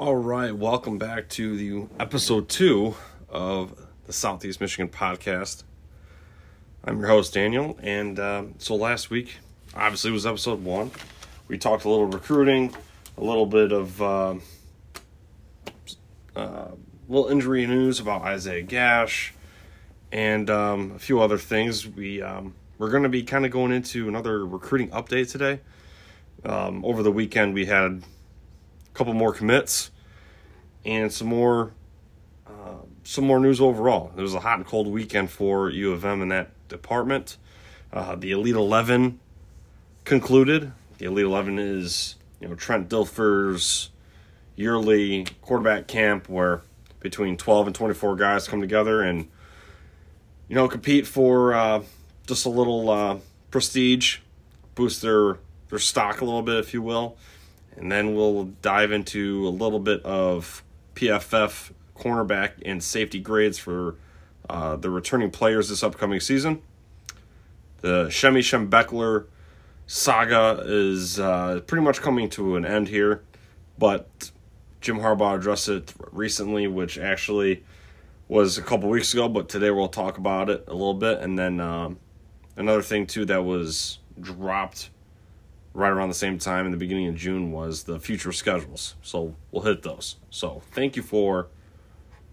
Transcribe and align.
All 0.00 0.16
right, 0.16 0.56
welcome 0.56 0.96
back 0.96 1.28
to 1.28 1.54
the 1.58 1.86
episode 2.00 2.48
two 2.48 2.94
of 3.28 3.78
the 4.06 4.14
Southeast 4.14 4.58
Michigan 4.58 4.88
podcast. 4.88 5.62
I'm 6.82 7.00
your 7.00 7.08
host 7.08 7.34
Daniel, 7.34 7.78
and 7.82 8.18
uh, 8.18 8.44
so 8.56 8.76
last 8.76 9.10
week 9.10 9.36
obviously 9.74 10.10
was 10.10 10.24
episode 10.24 10.64
one. 10.64 10.90
We 11.48 11.58
talked 11.58 11.84
a 11.84 11.90
little 11.90 12.06
recruiting, 12.06 12.74
a 13.18 13.22
little 13.22 13.44
bit 13.44 13.72
of 13.72 14.00
uh, 14.00 14.34
uh, 16.34 16.68
little 17.06 17.28
injury 17.28 17.66
news 17.66 18.00
about 18.00 18.22
Isaiah 18.22 18.62
Gash, 18.62 19.34
and 20.10 20.48
um, 20.48 20.92
a 20.96 20.98
few 20.98 21.20
other 21.20 21.36
things. 21.36 21.86
We 21.86 22.22
um, 22.22 22.54
we're 22.78 22.90
going 22.90 23.02
to 23.02 23.10
be 23.10 23.22
kind 23.22 23.44
of 23.44 23.50
going 23.50 23.70
into 23.70 24.08
another 24.08 24.46
recruiting 24.46 24.88
update 24.92 25.30
today. 25.30 25.60
Um, 26.42 26.86
over 26.86 27.02
the 27.02 27.12
weekend, 27.12 27.52
we 27.52 27.66
had 27.66 28.02
couple 29.00 29.14
more 29.14 29.32
commits 29.32 29.90
and 30.84 31.10
some 31.10 31.26
more 31.26 31.72
uh, 32.46 32.74
some 33.02 33.24
more 33.24 33.40
news 33.40 33.58
overall. 33.58 34.12
It 34.14 34.20
was 34.20 34.34
a 34.34 34.40
hot 34.40 34.58
and 34.58 34.66
cold 34.66 34.88
weekend 34.88 35.30
for 35.30 35.70
U 35.70 35.92
of 35.92 36.04
M 36.04 36.20
in 36.20 36.28
that 36.28 36.50
department. 36.68 37.38
Uh, 37.90 38.14
the 38.14 38.32
Elite 38.32 38.56
Eleven 38.56 39.18
concluded. 40.04 40.72
The 40.98 41.06
Elite 41.06 41.24
Eleven 41.24 41.58
is 41.58 42.16
you 42.40 42.48
know 42.48 42.54
Trent 42.54 42.90
Dilfer's 42.90 43.88
yearly 44.54 45.26
quarterback 45.40 45.88
camp 45.88 46.28
where 46.28 46.60
between 46.98 47.38
12 47.38 47.68
and 47.68 47.74
24 47.74 48.16
guys 48.16 48.46
come 48.46 48.60
together 48.60 49.00
and 49.00 49.30
you 50.46 50.54
know 50.54 50.68
compete 50.68 51.06
for 51.06 51.54
uh, 51.54 51.82
just 52.26 52.44
a 52.44 52.50
little 52.50 52.90
uh, 52.90 53.16
prestige, 53.50 54.18
boost 54.74 55.00
their 55.00 55.38
their 55.70 55.78
stock 55.78 56.20
a 56.20 56.24
little 56.26 56.42
bit, 56.42 56.56
if 56.56 56.74
you 56.74 56.82
will, 56.82 57.16
and 57.80 57.90
then 57.90 58.14
we'll 58.14 58.44
dive 58.60 58.92
into 58.92 59.48
a 59.48 59.50
little 59.50 59.80
bit 59.80 60.02
of 60.04 60.62
PFF 60.94 61.72
cornerback 61.96 62.52
and 62.64 62.82
safety 62.82 63.18
grades 63.18 63.58
for 63.58 63.96
uh, 64.50 64.76
the 64.76 64.90
returning 64.90 65.30
players 65.30 65.70
this 65.70 65.82
upcoming 65.82 66.20
season. 66.20 66.60
The 67.78 68.06
Shemy 68.08 68.40
Schembechler 68.40 69.26
saga 69.86 70.62
is 70.66 71.18
uh, 71.18 71.60
pretty 71.66 71.82
much 71.82 72.02
coming 72.02 72.28
to 72.30 72.56
an 72.56 72.66
end 72.66 72.88
here, 72.88 73.22
but 73.78 74.30
Jim 74.82 74.98
Harbaugh 74.98 75.38
addressed 75.38 75.70
it 75.70 75.94
recently, 76.12 76.66
which 76.66 76.98
actually 76.98 77.64
was 78.28 78.58
a 78.58 78.62
couple 78.62 78.90
weeks 78.90 79.14
ago, 79.14 79.26
but 79.26 79.48
today 79.48 79.70
we'll 79.70 79.88
talk 79.88 80.18
about 80.18 80.50
it 80.50 80.64
a 80.68 80.72
little 80.72 80.94
bit. 80.94 81.20
And 81.20 81.38
then 81.38 81.60
um, 81.60 81.98
another 82.56 82.82
thing, 82.82 83.06
too, 83.06 83.24
that 83.24 83.42
was 83.42 83.98
dropped 84.20 84.90
right 85.72 85.90
around 85.90 86.08
the 86.08 86.14
same 86.14 86.38
time 86.38 86.66
in 86.66 86.72
the 86.72 86.78
beginning 86.78 87.06
of 87.06 87.14
June 87.14 87.52
was 87.52 87.84
the 87.84 88.00
future 88.00 88.32
schedules. 88.32 88.96
So 89.02 89.34
we'll 89.50 89.62
hit 89.62 89.82
those. 89.82 90.16
So 90.30 90.62
thank 90.72 90.96
you 90.96 91.02
for 91.02 91.48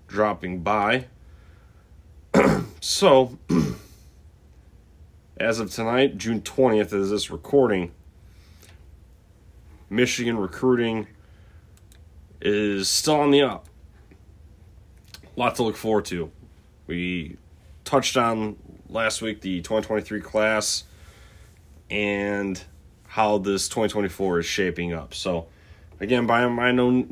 dropping 0.08 0.62
by. 0.62 1.06
so, 2.82 3.38
as 5.38 5.60
of 5.60 5.72
tonight, 5.72 6.18
June 6.18 6.42
20th, 6.42 6.94
is 6.94 7.12
this 7.12 7.30
recording, 7.30 7.92
Michigan 9.90 10.38
recruiting 10.38 11.08
is 12.42 12.90
still 12.90 13.16
on 13.16 13.32
the 13.32 13.42
up. 13.42 13.68
A 15.24 15.40
lot 15.40 15.56
to 15.56 15.64
look 15.64 15.76
forward 15.76 16.06
to. 16.06 16.32
We 16.88 17.38
touched 17.84 18.18
on 18.18 18.58
last 18.90 19.22
week 19.22 19.42
the 19.42 19.62
2023 19.62 20.22
class 20.22 20.84
and 21.90 22.62
how 23.18 23.40
this 23.40 23.68
2024 23.68 24.42
is 24.42 24.46
shaping 24.46 24.94
up. 24.94 25.12
So, 25.12 25.48
again, 26.00 26.28
by 26.28 26.46
my 26.46 26.72
no, 26.72 27.08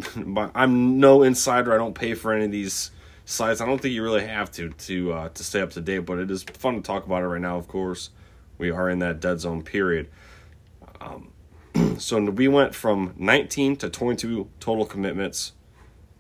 I'm 0.53 0.99
no 0.99 1.23
insider. 1.23 1.73
I 1.73 1.77
don't 1.77 1.95
pay 1.95 2.13
for 2.13 2.31
any 2.31 2.45
of 2.45 2.51
these 2.51 2.91
sites. 3.25 3.59
I 3.59 3.65
don't 3.65 3.81
think 3.81 3.95
you 3.95 4.03
really 4.03 4.23
have 4.23 4.51
to 4.51 4.69
to 4.69 5.13
uh, 5.13 5.29
to 5.29 5.43
stay 5.43 5.61
up 5.61 5.71
to 5.71 5.81
date, 5.81 6.05
but 6.05 6.19
it 6.19 6.29
is 6.29 6.43
fun 6.43 6.75
to 6.75 6.81
talk 6.81 7.07
about 7.07 7.23
it 7.23 7.25
right 7.25 7.41
now. 7.41 7.57
Of 7.57 7.67
course, 7.67 8.11
we 8.59 8.69
are 8.69 8.87
in 8.87 8.99
that 8.99 9.19
dead 9.19 9.39
zone 9.39 9.63
period. 9.63 10.07
Um, 11.01 11.31
so 11.97 12.21
we 12.21 12.47
went 12.47 12.75
from 12.75 13.15
19 13.17 13.75
to 13.77 13.89
22 13.89 14.47
total 14.59 14.85
commitments 14.85 15.53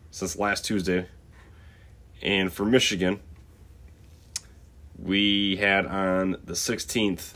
since 0.09 0.35
last 0.35 0.65
Tuesday, 0.65 1.05
and 2.23 2.51
for 2.51 2.65
Michigan, 2.65 3.19
we 4.97 5.57
had 5.57 5.85
on 5.85 6.37
the 6.43 6.53
16th 6.53 7.33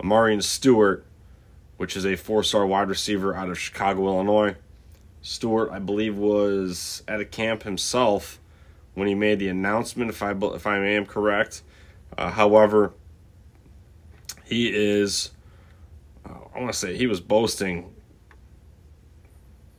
Amarian 0.00 0.42
Stewart 0.42 1.04
which 1.82 1.96
is 1.96 2.06
a 2.06 2.14
four 2.14 2.44
star 2.44 2.64
wide 2.64 2.88
receiver 2.88 3.34
out 3.34 3.48
of 3.48 3.58
Chicago, 3.58 4.06
Illinois. 4.06 4.54
Stewart, 5.20 5.68
I 5.72 5.80
believe, 5.80 6.16
was 6.16 7.02
at 7.08 7.18
a 7.18 7.24
camp 7.24 7.64
himself 7.64 8.38
when 8.94 9.08
he 9.08 9.16
made 9.16 9.40
the 9.40 9.48
announcement, 9.48 10.08
if 10.08 10.22
I, 10.22 10.30
if 10.30 10.64
I 10.64 10.78
am 10.78 11.06
correct. 11.06 11.62
Uh, 12.16 12.30
however, 12.30 12.92
he 14.44 14.68
is, 14.72 15.32
uh, 16.24 16.34
I 16.54 16.60
want 16.60 16.72
to 16.72 16.78
say, 16.78 16.96
he 16.96 17.08
was 17.08 17.20
boasting, 17.20 17.92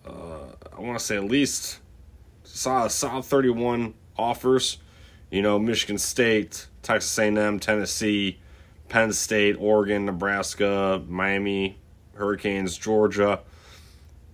uh, 0.06 0.47
I 0.78 0.81
want 0.81 1.00
to 1.00 1.06
say 1.06 1.16
at 1.16 1.24
least 1.24 1.80
saw 2.44 2.85
solid 2.90 3.24
31 3.24 3.94
offers. 4.18 4.78
You 5.31 5.41
know, 5.41 5.58
Michigan 5.58 5.97
State, 5.97 6.68
Texas 6.81 7.18
A&M, 7.18 7.62
Tennessee, 7.62 8.41
Penn 8.90 9.14
State, 9.14 9.56
Oregon, 9.58 10.03
Nebraska, 10.03 11.02
Miami, 11.08 11.78
Hurricanes, 12.16 12.78
Georgia, 12.78 13.40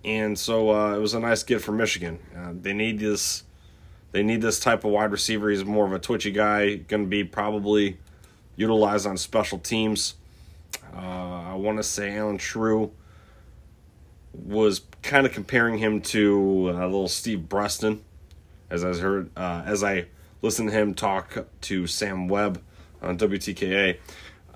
and 0.04 0.38
so 0.38 0.70
uh, 0.70 0.96
it 0.96 0.98
was 0.98 1.14
a 1.14 1.20
nice 1.20 1.42
get 1.42 1.60
for 1.60 1.72
Michigan. 1.72 2.18
Uh, 2.36 2.52
they 2.60 2.72
need 2.72 2.98
this. 2.98 3.44
They 4.12 4.22
need 4.22 4.42
this 4.42 4.58
type 4.58 4.84
of 4.84 4.90
wide 4.90 5.12
receiver. 5.12 5.50
He's 5.50 5.64
more 5.64 5.86
of 5.86 5.92
a 5.92 5.98
twitchy 5.98 6.32
guy, 6.32 6.76
going 6.76 7.04
to 7.04 7.08
be 7.08 7.22
probably 7.22 7.98
utilized 8.56 9.06
on 9.06 9.16
special 9.16 9.58
teams. 9.58 10.14
Uh, 10.92 10.98
I 10.98 11.54
want 11.54 11.78
to 11.78 11.84
say 11.84 12.16
Allen 12.16 12.38
Trieu 12.38 12.90
was 14.32 14.82
kind 15.02 15.26
of 15.26 15.32
comparing 15.32 15.78
him 15.78 16.00
to 16.00 16.70
a 16.70 16.82
uh, 16.82 16.86
little 16.86 17.08
Steve 17.08 17.48
Breaston, 17.48 18.02
as 18.68 18.84
I 18.84 18.94
heard 18.94 19.30
uh, 19.36 19.62
as 19.64 19.84
I 19.84 20.06
listened 20.42 20.70
to 20.70 20.74
him 20.76 20.94
talk 20.94 21.46
to 21.62 21.86
Sam 21.86 22.28
Webb 22.28 22.62
on 23.02 23.18
WTKA. 23.18 23.98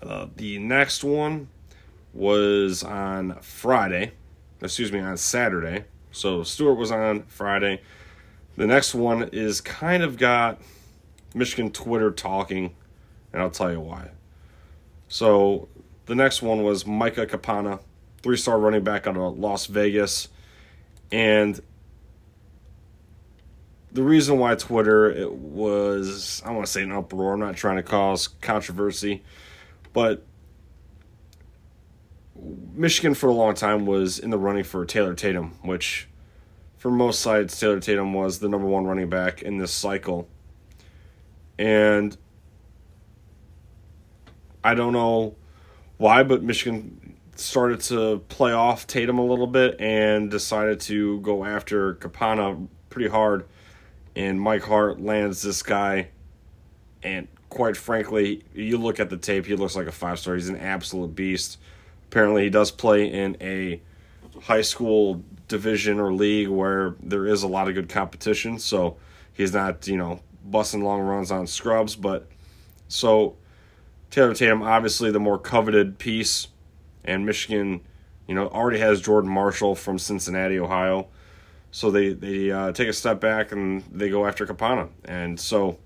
Uh, 0.03 0.27
the 0.37 0.59
next 0.59 1.05
one 1.05 1.49
was 2.15 2.83
on 2.83 3.39
Friday. 3.41 4.13
Excuse 4.63 4.93
me, 4.93 5.01
on 5.01 5.17
Saturday. 5.17 5.85
So 6.13 6.45
Stewart 6.45 6.79
was 6.79 6.91
on 6.91 7.25
Friday. 7.25 7.83
The 8.57 8.67
next 8.67 8.95
one 8.95 9.31
is 9.33 9.61
kind 9.61 10.03
of 10.03 10.17
got 10.17 10.61
Michigan 11.35 11.73
Twitter 11.73 12.13
talking, 12.13 12.75
and 13.33 13.43
I'll 13.43 13.51
tell 13.51 13.73
you 13.73 13.81
why. 13.81 14.11
So 15.09 15.69
the 16.07 16.15
next 16.15 16.41
one 16.41 16.63
was 16.63 16.87
Micah 16.87 17.27
Ka'apana, 17.27 17.81
three 18.23 18.37
star 18.37 18.59
running 18.59 18.85
back 18.85 19.07
out 19.07 19.17
of 19.17 19.39
Las 19.39 19.67
Vegas. 19.67 20.29
And 21.11 21.61
the 23.93 24.03
reason 24.03 24.39
why 24.39 24.55
Twitter 24.55 25.11
it 25.11 25.33
was 25.33 26.43
I 26.45 26.53
want 26.53 26.67
to 26.67 26.73
say 26.73 26.83
an 26.83 26.93
uproar. 26.93 27.35
I'm 27.35 27.41
not 27.41 27.57
trying 27.57 27.77
to 27.77 27.83
cause 27.83 28.29
controversy, 28.29 29.25
but 29.93 30.25
Michigan 32.75 33.15
for 33.15 33.29
a 33.29 33.33
long 33.33 33.55
time 33.55 33.87
was 33.87 34.19
in 34.19 34.31
the 34.31 34.39
running 34.39 34.65
for 34.65 34.85
Taylor 34.85 35.15
Tatum, 35.15 35.59
which 35.63 36.09
for 36.77 36.91
most 36.91 37.21
sides, 37.21 37.59
Taylor 37.59 37.81
Tatum 37.81 38.13
was 38.13 38.41
the 38.41 38.49
number 38.49 38.67
one 38.67 38.85
running 38.85 39.09
back 39.09 39.43
in 39.43 39.57
this 39.57 39.73
cycle. 39.73 40.29
And 41.59 42.17
I 44.63 44.75
don't 44.75 44.93
know 44.93 45.37
why, 45.97 46.23
but 46.25 46.43
Michigan 46.43 47.17
started 47.37 47.81
to 47.81 48.19
play 48.29 48.53
off 48.53 48.87
Tatum 48.87 49.19
a 49.19 49.25
little 49.25 49.47
bit 49.47 49.81
and 49.81 50.31
decided 50.31 50.81
to 50.81 51.21
go 51.21 51.45
after 51.45 51.95
Ka'apana 51.95 52.69
pretty 52.91 53.09
hard. 53.09 53.47
And 54.15 54.41
Mike 54.41 54.63
Hart 54.63 55.01
lands 55.01 55.43
this 55.43 55.63
guy. 55.63 56.09
And 57.03 57.29
quite 57.49 57.77
frankly, 57.77 58.45
you 58.55 58.79
look 58.79 59.01
at 59.01 59.11
the 59.11 59.17
tape, 59.17 59.47
he 59.47 59.57
looks 59.57 59.75
like 59.75 59.87
a 59.87 59.93
five 59.93 60.19
star. 60.19 60.35
He's 60.35 60.49
an 60.49 60.59
absolute 60.59 61.15
beast. 61.15 61.59
Apparently, 62.07 62.45
he 62.45 62.51
does 62.51 62.71
play 62.71 63.07
in 63.07 63.37
a 63.41 63.81
high 64.43 64.63
school 64.63 65.23
division 65.49 66.01
or 66.01 66.13
league 66.13 66.49
where 66.49 66.95
there 67.03 67.27
is 67.27 67.43
a 67.43 67.49
lot 67.49 67.69
of 67.69 67.75
good 67.75 67.89
competition. 67.89 68.59
So 68.59 68.97
he's 69.33 69.53
not, 69.53 69.87
you 69.87 69.97
know, 69.97 70.21
busting 70.45 70.83
long 70.83 71.01
runs 71.01 71.31
on 71.31 71.47
scrubs. 71.47 71.97
But 71.97 72.29
so 72.89 73.37
Taylor 74.11 74.35
Tatum, 74.35 74.63
obviously 74.63 75.11
the 75.11 75.21
more 75.21 75.39
coveted 75.39 75.99
piece, 75.99 76.49
and 77.05 77.27
Michigan, 77.27 77.81
you 78.27 78.35
know, 78.35 78.49
already 78.49 78.79
has 78.79 79.01
Jordan 79.01 79.31
Marshall 79.31 79.75
from 79.75 79.99
Cincinnati, 79.99 80.59
Ohio. 80.59 81.09
So 81.71 81.91
they 81.91 82.13
they 82.13 82.53
uh, 82.53 82.73
take 82.73 82.89
a 82.89 82.93
step 82.93 83.21
back 83.21 83.51
and 83.51 83.83
they 83.93 84.09
go 84.09 84.27
after 84.27 84.47
Ka'apana, 84.47 84.91
and 85.05 85.39
so 85.41 85.79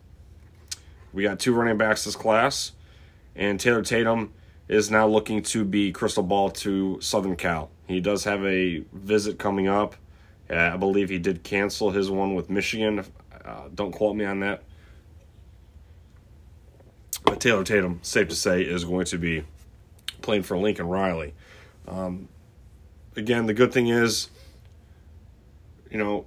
we 1.14 1.22
got 1.22 1.40
two 1.40 1.54
running 1.54 1.78
backs 1.78 2.04
this 2.04 2.14
class, 2.14 2.72
and 3.34 3.58
Taylor 3.58 3.82
Tatum 3.82 4.34
is 4.68 4.90
now 4.90 5.06
looking 5.06 5.42
to 5.42 5.64
be 5.64 5.92
crystal 5.92 6.22
ball 6.22 6.50
to 6.50 7.00
Southern 7.00 7.36
Cal. 7.36 7.70
He 7.86 8.00
does 8.00 8.24
have 8.24 8.44
a 8.44 8.84
visit 8.92 9.38
coming 9.38 9.66
up, 9.66 9.96
I 10.50 10.76
believe 10.76 11.08
he 11.08 11.18
did 11.18 11.42
cancel 11.42 11.90
his 11.90 12.10
one 12.10 12.34
with 12.34 12.50
Michigan. 12.50 13.04
Uh, 13.44 13.68
don't 13.74 13.92
quote 13.92 14.14
me 14.14 14.24
on 14.24 14.40
that. 14.40 14.62
But 17.24 17.40
Taylor 17.40 17.64
Tatum, 17.64 18.00
safe 18.02 18.28
to 18.28 18.34
say, 18.34 18.62
is 18.62 18.84
going 18.84 19.06
to 19.06 19.18
be 19.18 19.44
playing 20.22 20.42
for 20.42 20.56
Lincoln 20.56 20.86
Riley. 20.86 21.34
Um, 21.86 22.28
again, 23.16 23.46
the 23.46 23.54
good 23.54 23.72
thing 23.72 23.88
is, 23.88 24.28
you 25.90 25.98
know, 25.98 26.26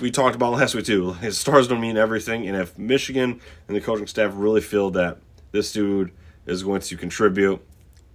we 0.00 0.10
talked 0.10 0.34
about 0.34 0.52
last 0.52 0.74
week 0.74 0.84
too. 0.84 1.12
His 1.14 1.38
stars 1.38 1.68
don't 1.68 1.80
mean 1.80 1.96
everything, 1.96 2.46
and 2.46 2.56
if 2.56 2.76
Michigan 2.76 3.40
and 3.68 3.76
the 3.76 3.80
coaching 3.80 4.06
staff 4.06 4.32
really 4.34 4.60
feel 4.60 4.90
that 4.90 5.18
this 5.52 5.72
dude 5.72 6.12
is 6.46 6.62
going 6.62 6.80
to 6.80 6.96
contribute, 6.96 7.60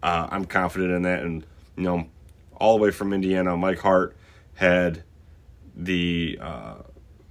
uh, 0.03 0.27
I'm 0.29 0.45
confident 0.45 0.91
in 0.91 1.01
that. 1.03 1.23
And 1.23 1.45
you 1.75 1.83
know, 1.83 2.07
all 2.55 2.77
the 2.77 2.83
way 2.83 2.91
from 2.91 3.13
Indiana, 3.13 3.55
Mike 3.55 3.79
Hart 3.79 4.15
had 4.55 5.03
the 5.75 6.39
uh, 6.41 6.75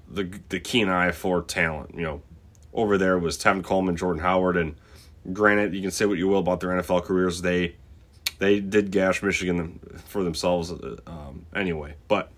the 0.08 0.31
the 0.48 0.60
keen 0.60 0.88
eye 0.88 1.12
for 1.12 1.43
talent. 1.43 1.94
You 1.94 2.02
know, 2.02 2.22
over 2.72 2.98
there 2.98 3.19
was 3.19 3.38
Tevin 3.38 3.64
Coleman, 3.64 3.96
Jordan 3.96 4.22
Howard, 4.22 4.56
and 4.56 4.75
granted, 5.32 5.75
you 5.75 5.82
can 5.82 5.90
say 5.90 6.06
what 6.06 6.19
you 6.19 6.28
will 6.28 6.38
about 6.38 6.60
their 6.60 6.70
NFL 6.70 7.04
careers. 7.04 7.43
They 7.43 7.76
they 8.38 8.60
did 8.60 8.90
gash 8.90 9.22
Michigan 9.22 9.81
for 10.06 10.22
themselves 10.22 10.70
um, 11.06 11.46
anyway. 11.54 11.94
But 12.08 12.31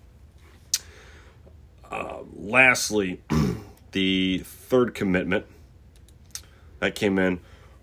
uh, 1.91 2.19
lastly, 2.35 3.21
the 3.91 4.39
third 4.45 4.93
commitment 4.93 5.45
that 6.79 6.95
came 6.95 7.19
in 7.19 7.39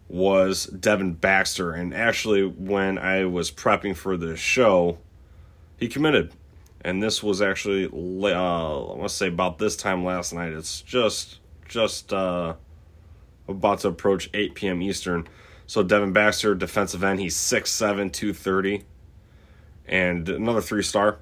was 0.09 0.67
Devin 0.67 1.15
Baxter. 1.15 1.73
And 1.73 1.95
actually, 1.95 2.47
when 2.47 2.99
I 2.99 3.25
was 3.25 3.51
prepping 3.51 3.97
for 3.97 4.17
the 4.17 4.37
show, 4.37 4.99
he 5.79 5.89
committed. 5.89 6.33
And 6.83 7.03
this 7.03 7.23
was 7.23 7.43
actually, 7.43 7.87
uh, 7.87 8.93
I 8.93 8.97
must 8.97 9.17
say, 9.17 9.29
about 9.29 9.59
this 9.59 9.77
time 9.77 10.05
last 10.05 10.33
night. 10.33 10.53
It's 10.53 10.83
just, 10.83 11.41
just 11.67 12.13
uh, 12.13 12.55
about 13.49 13.81
to 13.81 13.89
approach 13.89 14.31
8 14.33 14.55
p.m. 14.55 14.83
Eastern. 14.83 15.27
So 15.67 15.83
Devin 15.83 16.13
Baxter, 16.13 16.55
defensive 16.55 17.03
end, 17.03 17.19
he's 17.19 17.37
6'7", 17.37 18.13
230. 18.13 18.85
And 19.89 20.29
another 20.29 20.61
three-star. 20.61 21.19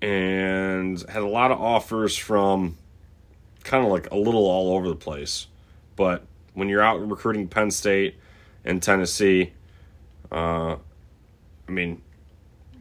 And 0.00 1.00
had 1.08 1.22
a 1.22 1.28
lot 1.28 1.50
of 1.50 1.60
offers 1.60 2.16
from 2.16 2.76
kind 3.64 3.84
of 3.84 3.90
like 3.90 4.10
a 4.10 4.16
little 4.16 4.46
all 4.46 4.76
over 4.76 4.88
the 4.88 4.96
place. 4.96 5.46
But 6.02 6.24
when 6.54 6.68
you're 6.68 6.82
out 6.82 7.08
recruiting 7.08 7.46
Penn 7.46 7.70
State 7.70 8.16
and 8.64 8.82
Tennessee, 8.82 9.52
uh, 10.32 10.74
I 10.74 11.70
mean, 11.70 12.02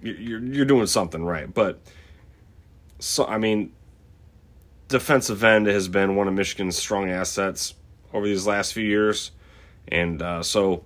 you're 0.01 0.43
you're 0.43 0.65
doing 0.65 0.87
something 0.87 1.23
right. 1.23 1.53
But 1.53 1.79
so 2.97 3.27
I 3.27 3.37
mean, 3.37 3.73
defensive 4.87 5.43
end 5.43 5.67
has 5.67 5.87
been 5.87 6.15
one 6.15 6.27
of 6.27 6.33
Michigan's 6.33 6.77
strong 6.77 7.11
assets 7.11 7.75
over 8.11 8.25
these 8.25 8.47
last 8.47 8.73
few 8.73 8.85
years, 8.85 9.29
and 9.87 10.19
uh, 10.23 10.41
so 10.41 10.83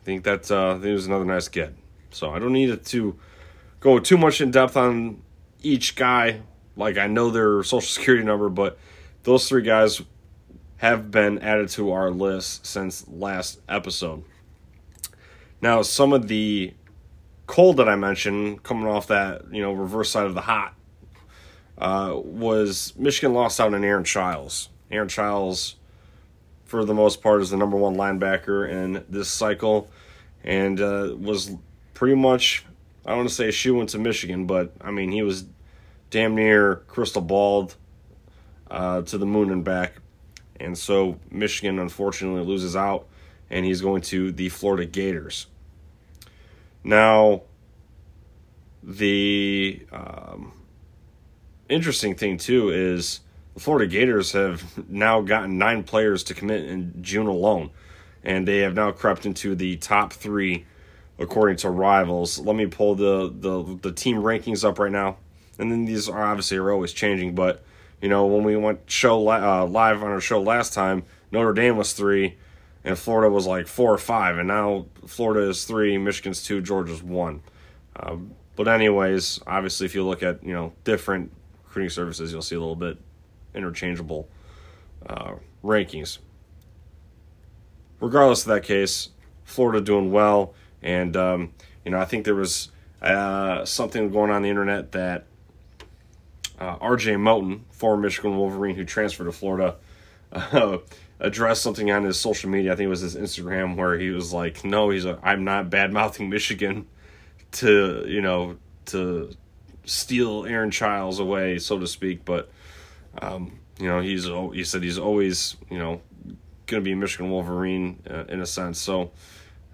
I 0.00 0.04
think 0.04 0.24
that 0.24 0.50
uh, 0.50 0.70
I 0.70 0.72
think 0.76 0.86
it 0.86 0.92
was 0.94 1.06
another 1.06 1.26
nice 1.26 1.48
get. 1.48 1.74
So 2.12 2.30
I 2.30 2.38
don't 2.38 2.54
need 2.54 2.82
to 2.82 3.18
go 3.80 3.98
too 3.98 4.16
much 4.16 4.40
in 4.40 4.50
depth 4.50 4.74
on 4.74 5.20
each 5.62 5.96
guy. 5.96 6.40
Like 6.78 6.96
I 6.96 7.08
know 7.08 7.28
their 7.28 7.62
social 7.62 7.82
security 7.98 8.24
number, 8.24 8.48
but 8.48 8.78
those 9.24 9.46
three 9.46 9.60
guys 9.60 10.00
have 10.78 11.10
been 11.10 11.38
added 11.40 11.68
to 11.68 11.90
our 11.92 12.10
list 12.10 12.64
since 12.64 13.06
last 13.08 13.60
episode. 13.68 14.24
Now, 15.60 15.82
some 15.82 16.12
of 16.12 16.28
the 16.28 16.72
cold 17.46 17.78
that 17.78 17.88
I 17.88 17.96
mentioned 17.96 18.62
coming 18.62 18.86
off 18.86 19.08
that, 19.08 19.52
you 19.52 19.60
know, 19.60 19.72
reverse 19.72 20.10
side 20.10 20.26
of 20.26 20.34
the 20.34 20.42
hot 20.42 20.74
uh, 21.76 22.12
was 22.16 22.94
Michigan 22.96 23.34
lost 23.34 23.60
out 23.60 23.74
on 23.74 23.82
Aaron 23.84 24.04
Chiles. 24.04 24.68
Aaron 24.90 25.08
Chiles, 25.08 25.76
for 26.64 26.84
the 26.84 26.94
most 26.94 27.22
part, 27.22 27.42
is 27.42 27.50
the 27.50 27.56
number 27.56 27.76
one 27.76 27.96
linebacker 27.96 28.68
in 28.70 29.04
this 29.08 29.28
cycle 29.28 29.90
and 30.44 30.80
uh, 30.80 31.12
was 31.18 31.56
pretty 31.94 32.14
much, 32.14 32.64
I 33.04 33.10
don't 33.10 33.18
want 33.18 33.28
to 33.30 33.34
say 33.34 33.48
a 33.48 33.52
shoe 33.52 33.80
into 33.80 33.98
Michigan, 33.98 34.46
but 34.46 34.72
I 34.80 34.92
mean, 34.92 35.10
he 35.10 35.22
was 35.22 35.44
damn 36.10 36.36
near 36.36 36.76
crystal 36.86 37.22
balled 37.22 37.74
uh, 38.70 39.02
to 39.02 39.18
the 39.18 39.26
moon 39.26 39.50
and 39.50 39.64
back 39.64 39.94
and 40.60 40.76
so 40.76 41.18
Michigan 41.30 41.78
unfortunately 41.78 42.44
loses 42.44 42.76
out, 42.76 43.06
and 43.50 43.64
he's 43.64 43.80
going 43.80 44.02
to 44.02 44.32
the 44.32 44.48
Florida 44.48 44.86
Gators. 44.86 45.46
Now, 46.84 47.42
the 48.82 49.86
um, 49.92 50.52
interesting 51.68 52.14
thing 52.14 52.38
too 52.38 52.70
is 52.70 53.20
the 53.54 53.60
Florida 53.60 53.86
Gators 53.86 54.32
have 54.32 54.62
now 54.88 55.20
gotten 55.20 55.58
nine 55.58 55.82
players 55.82 56.22
to 56.24 56.34
commit 56.34 56.64
in 56.64 57.02
June 57.02 57.26
alone, 57.26 57.70
and 58.22 58.46
they 58.46 58.58
have 58.58 58.74
now 58.74 58.92
crept 58.92 59.26
into 59.26 59.54
the 59.54 59.76
top 59.76 60.12
three 60.12 60.64
according 61.18 61.56
to 61.56 61.70
rivals. 61.70 62.38
Let 62.38 62.56
me 62.56 62.66
pull 62.66 62.94
the 62.94 63.28
the, 63.28 63.78
the 63.82 63.92
team 63.92 64.18
rankings 64.18 64.64
up 64.64 64.78
right 64.78 64.92
now, 64.92 65.16
and 65.58 65.70
then 65.70 65.84
these 65.84 66.08
are 66.08 66.22
obviously 66.22 66.56
are 66.58 66.70
always 66.70 66.92
changing, 66.92 67.34
but 67.34 67.64
you 68.00 68.08
know, 68.08 68.26
when 68.26 68.44
we 68.44 68.56
went 68.56 68.80
show 68.90 69.28
uh, 69.28 69.66
live 69.66 70.02
on 70.02 70.10
our 70.10 70.20
show 70.20 70.40
last 70.40 70.72
time, 70.72 71.02
Notre 71.30 71.52
Dame 71.52 71.76
was 71.76 71.92
three, 71.92 72.36
and 72.84 72.98
Florida 72.98 73.32
was 73.32 73.46
like 73.46 73.66
four 73.66 73.92
or 73.92 73.98
five, 73.98 74.38
and 74.38 74.48
now 74.48 74.86
Florida 75.06 75.48
is 75.48 75.64
three, 75.64 75.98
Michigan's 75.98 76.42
two, 76.42 76.60
Georgia's 76.60 77.02
one. 77.02 77.42
Uh, 77.96 78.16
but 78.56 78.68
anyways, 78.68 79.40
obviously, 79.46 79.86
if 79.86 79.94
you 79.94 80.04
look 80.04 80.22
at 80.22 80.42
you 80.44 80.52
know 80.52 80.72
different 80.84 81.32
recruiting 81.64 81.90
services, 81.90 82.32
you'll 82.32 82.42
see 82.42 82.56
a 82.56 82.60
little 82.60 82.76
bit 82.76 82.98
interchangeable 83.54 84.28
uh, 85.06 85.34
rankings. 85.64 86.18
Regardless 88.00 88.42
of 88.42 88.48
that 88.48 88.62
case, 88.62 89.10
Florida 89.44 89.80
doing 89.80 90.12
well, 90.12 90.54
and 90.82 91.16
um, 91.16 91.52
you 91.84 91.90
know 91.90 91.98
I 91.98 92.04
think 92.04 92.24
there 92.24 92.34
was 92.34 92.70
uh, 93.02 93.64
something 93.64 94.10
going 94.10 94.30
on 94.30 94.42
the 94.42 94.50
internet 94.50 94.92
that 94.92 95.26
uh, 96.60 96.76
R.J. 96.80 97.14
Moten, 97.14 97.60
former 97.70 98.02
Michigan 98.02 98.36
Wolverine 98.36 98.76
who 98.76 98.84
transferred 98.84 99.24
to 99.24 99.32
Florida, 99.32 99.76
uh, 100.32 100.78
addressed 101.20 101.62
something 101.62 101.90
on 101.90 102.04
his 102.04 102.18
social 102.18 102.50
media. 102.50 102.72
I 102.72 102.76
think 102.76 102.86
it 102.86 102.90
was 102.90 103.00
his 103.00 103.16
Instagram 103.16 103.76
where 103.76 103.98
he 103.98 104.10
was 104.10 104.32
like, 104.32 104.64
"No, 104.64 104.90
he's 104.90 105.04
a, 105.04 105.18
I'm 105.22 105.44
not 105.44 105.70
bad 105.70 105.92
mouthing 105.92 106.28
Michigan 106.30 106.86
to 107.50 108.04
you 108.06 108.20
know 108.20 108.56
to 108.86 109.30
steal 109.84 110.46
Aaron 110.46 110.70
Chiles 110.70 111.18
away, 111.20 111.58
so 111.58 111.78
to 111.78 111.86
speak." 111.86 112.24
But 112.24 112.50
um, 113.20 113.58
you 113.78 113.88
know, 113.88 114.00
he's 114.00 114.24
he 114.24 114.64
said 114.64 114.82
he's 114.82 114.98
always 114.98 115.56
you 115.70 115.78
know 115.78 116.00
going 116.66 116.82
to 116.82 116.84
be 116.84 116.92
a 116.92 116.96
Michigan 116.96 117.30
Wolverine 117.30 118.02
uh, 118.08 118.24
in 118.28 118.40
a 118.40 118.46
sense. 118.46 118.78
So 118.78 119.12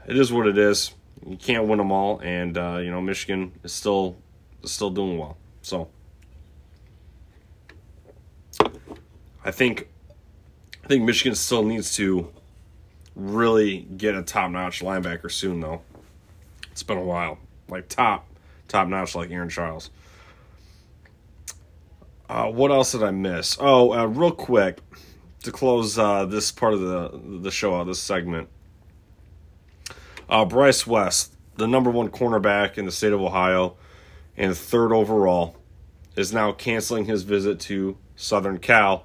it 0.07 0.17
is 0.17 0.33
what 0.33 0.47
it 0.47 0.59
is. 0.59 0.93
You 1.27 1.37
can't 1.37 1.67
win 1.67 1.79
them 1.79 1.93
all, 1.93 2.21
and 2.21 2.57
uh, 2.57 2.79
you 2.83 2.91
know 2.91 3.01
Michigan 3.01 3.53
is 3.63 3.73
still 3.73 4.17
still 4.65 4.91
doing 4.91 5.19
well. 5.19 5.37
So. 5.63 5.89
I 9.45 9.51
think 9.51 9.89
I 10.83 10.87
think 10.87 11.05
Michigan 11.05 11.35
still 11.35 11.63
needs 11.63 11.95
to 11.97 12.33
really 13.15 13.81
get 13.97 14.15
a 14.15 14.23
top 14.23 14.51
notch 14.51 14.81
linebacker 14.81 15.31
soon 15.31 15.61
though. 15.61 15.83
It's 16.73 16.83
been 16.83 16.99
a 16.99 17.03
while. 17.03 17.39
Like 17.69 17.89
top 17.89 18.27
top 18.69 18.89
notch 18.89 19.15
like 19.15 19.31
Aaron 19.31 19.51
Charles. 19.51 19.91
Uh, 22.29 22.47
what 22.47 22.71
else 22.71 22.93
did 22.93 23.03
I 23.03 23.11
miss? 23.11 23.57
Oh, 23.61 23.93
uh, 23.93 24.07
real 24.07 24.33
quick 24.33 24.79
to 25.43 25.53
close 25.53 25.99
uh, 25.99 26.25
this 26.25 26.51
part 26.51 26.73
of 26.73 26.81
the 26.81 27.41
the 27.41 27.51
show 27.51 27.75
out, 27.75 27.87
this 27.87 28.01
segment. 28.01 28.49
Uh, 30.29 30.47
Bryce 30.47 30.87
West, 30.87 31.35
the 31.57 31.69
number 31.69 31.91
one 31.91 32.09
cornerback 32.09 32.79
in 32.79 32.87
the 32.87 32.93
state 32.93 33.13
of 33.13 33.21
Ohio, 33.21 33.77
and 34.39 34.57
third 34.57 34.91
overall, 34.91 35.57
is 36.17 36.33
now 36.33 36.51
canceling 36.51 37.05
his 37.05 37.25
visit 37.25 37.61
to 37.61 37.99
Southern 38.17 38.59
Cal 38.59 39.05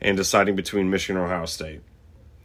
and 0.00 0.16
deciding 0.16 0.56
between 0.56 0.90
Michigan 0.90 1.20
or 1.20 1.26
Ohio 1.26 1.46
State. 1.46 1.80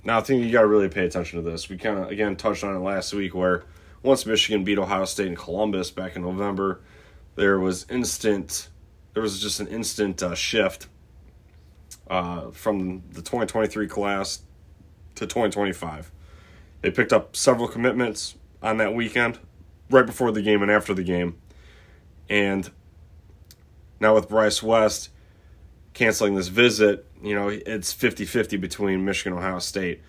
Now, 0.04 0.20
I 0.20 0.22
think 0.22 0.44
you 0.44 0.52
got 0.52 0.62
to 0.62 0.68
really 0.68 0.90
pay 0.90 1.06
attention 1.06 1.44
to 1.44 1.50
this. 1.50 1.70
We 1.70 1.78
kind 1.78 1.98
of, 1.98 2.10
again, 2.10 2.36
touched 2.36 2.64
on 2.64 2.76
it 2.76 2.80
last 2.80 3.14
week 3.14 3.34
where 3.34 3.64
once 4.04 4.26
Michigan 4.26 4.64
beat 4.64 4.78
Ohio 4.78 5.06
State 5.06 5.28
in 5.28 5.36
Columbus 5.36 5.90
back 5.90 6.16
in 6.16 6.22
November, 6.22 6.82
there 7.36 7.60
was 7.60 7.86
instant, 7.90 8.70
there 9.14 9.24
was 9.24 9.40
just 9.42 9.60
an 9.60 9.68
instant 9.68 10.22
uh, 10.22 10.36
shift 10.36 10.88
uh, 12.10 12.52
from 12.52 13.04
the 13.10 13.22
2023 13.22 13.88
class 13.88 14.42
to 15.16 15.26
2025. 15.26 16.12
They 16.82 16.92
picked 16.92 17.14
up 17.14 17.36
several 17.36 17.68
commitments 17.68 18.36
on 18.62 18.78
that 18.78 18.94
weekend, 18.94 19.40
right 19.90 20.06
before 20.06 20.32
the 20.32 20.42
game 20.42 20.62
and 20.62 20.70
after 20.70 20.94
the 20.94 21.04
game. 21.04 21.38
And 22.30 22.70
now 24.00 24.14
with 24.14 24.30
Bryce 24.30 24.62
West 24.62 25.10
canceling 25.94 26.36
this 26.36 26.50
visit, 26.50 27.05
you 27.22 27.36
know, 27.36 27.50
it's 27.50 27.94
50 27.94 28.26
50 28.26 28.58
between 28.58 29.06
Michigan 29.06 29.34
and 29.34 29.44
Ohio 29.44 29.60
State. 29.60 30.02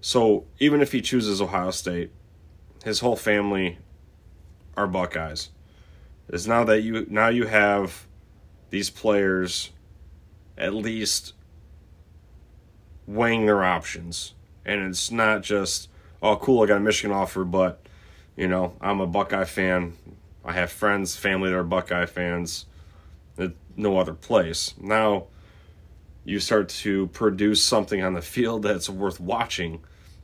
So 0.00 0.44
even 0.58 0.80
if 0.80 0.92
he 0.92 1.00
chooses 1.00 1.40
Ohio 1.40 1.70
State, 1.70 2.10
his 2.84 3.00
whole 3.00 3.16
family 3.16 3.78
are 4.76 4.86
Buckeyes. 4.86 5.50
is 6.28 6.46
now 6.46 6.64
that 6.64 6.82
you 6.82 7.06
now 7.08 7.28
you 7.28 7.46
have 7.46 8.06
these 8.70 8.90
players 8.90 9.70
at 10.58 10.74
least 10.74 11.32
weighing 13.06 13.46
their 13.46 13.64
options. 13.64 14.34
And 14.64 14.82
it's 14.82 15.10
not 15.10 15.42
just, 15.42 15.88
oh, 16.22 16.36
cool, 16.36 16.62
I 16.62 16.66
got 16.66 16.78
a 16.78 16.80
Michigan 16.80 17.14
offer, 17.14 17.44
but, 17.44 17.86
you 18.36 18.48
know, 18.48 18.74
I'm 18.80 19.00
a 19.00 19.06
Buckeye 19.06 19.44
fan. 19.44 19.94
I 20.44 20.52
have 20.52 20.70
friends, 20.70 21.16
family 21.16 21.50
that 21.50 21.56
are 21.56 21.64
Buckeye 21.64 22.06
fans. 22.06 22.66
No 23.76 23.98
other 23.98 24.14
place. 24.14 24.74
Now 24.80 25.26
you 26.24 26.40
start 26.40 26.68
to 26.70 27.06
produce 27.08 27.62
something 27.62 28.02
on 28.02 28.14
the 28.14 28.22
field 28.22 28.62
that's 28.62 28.88
worth 28.88 29.20
watching. 29.20 29.82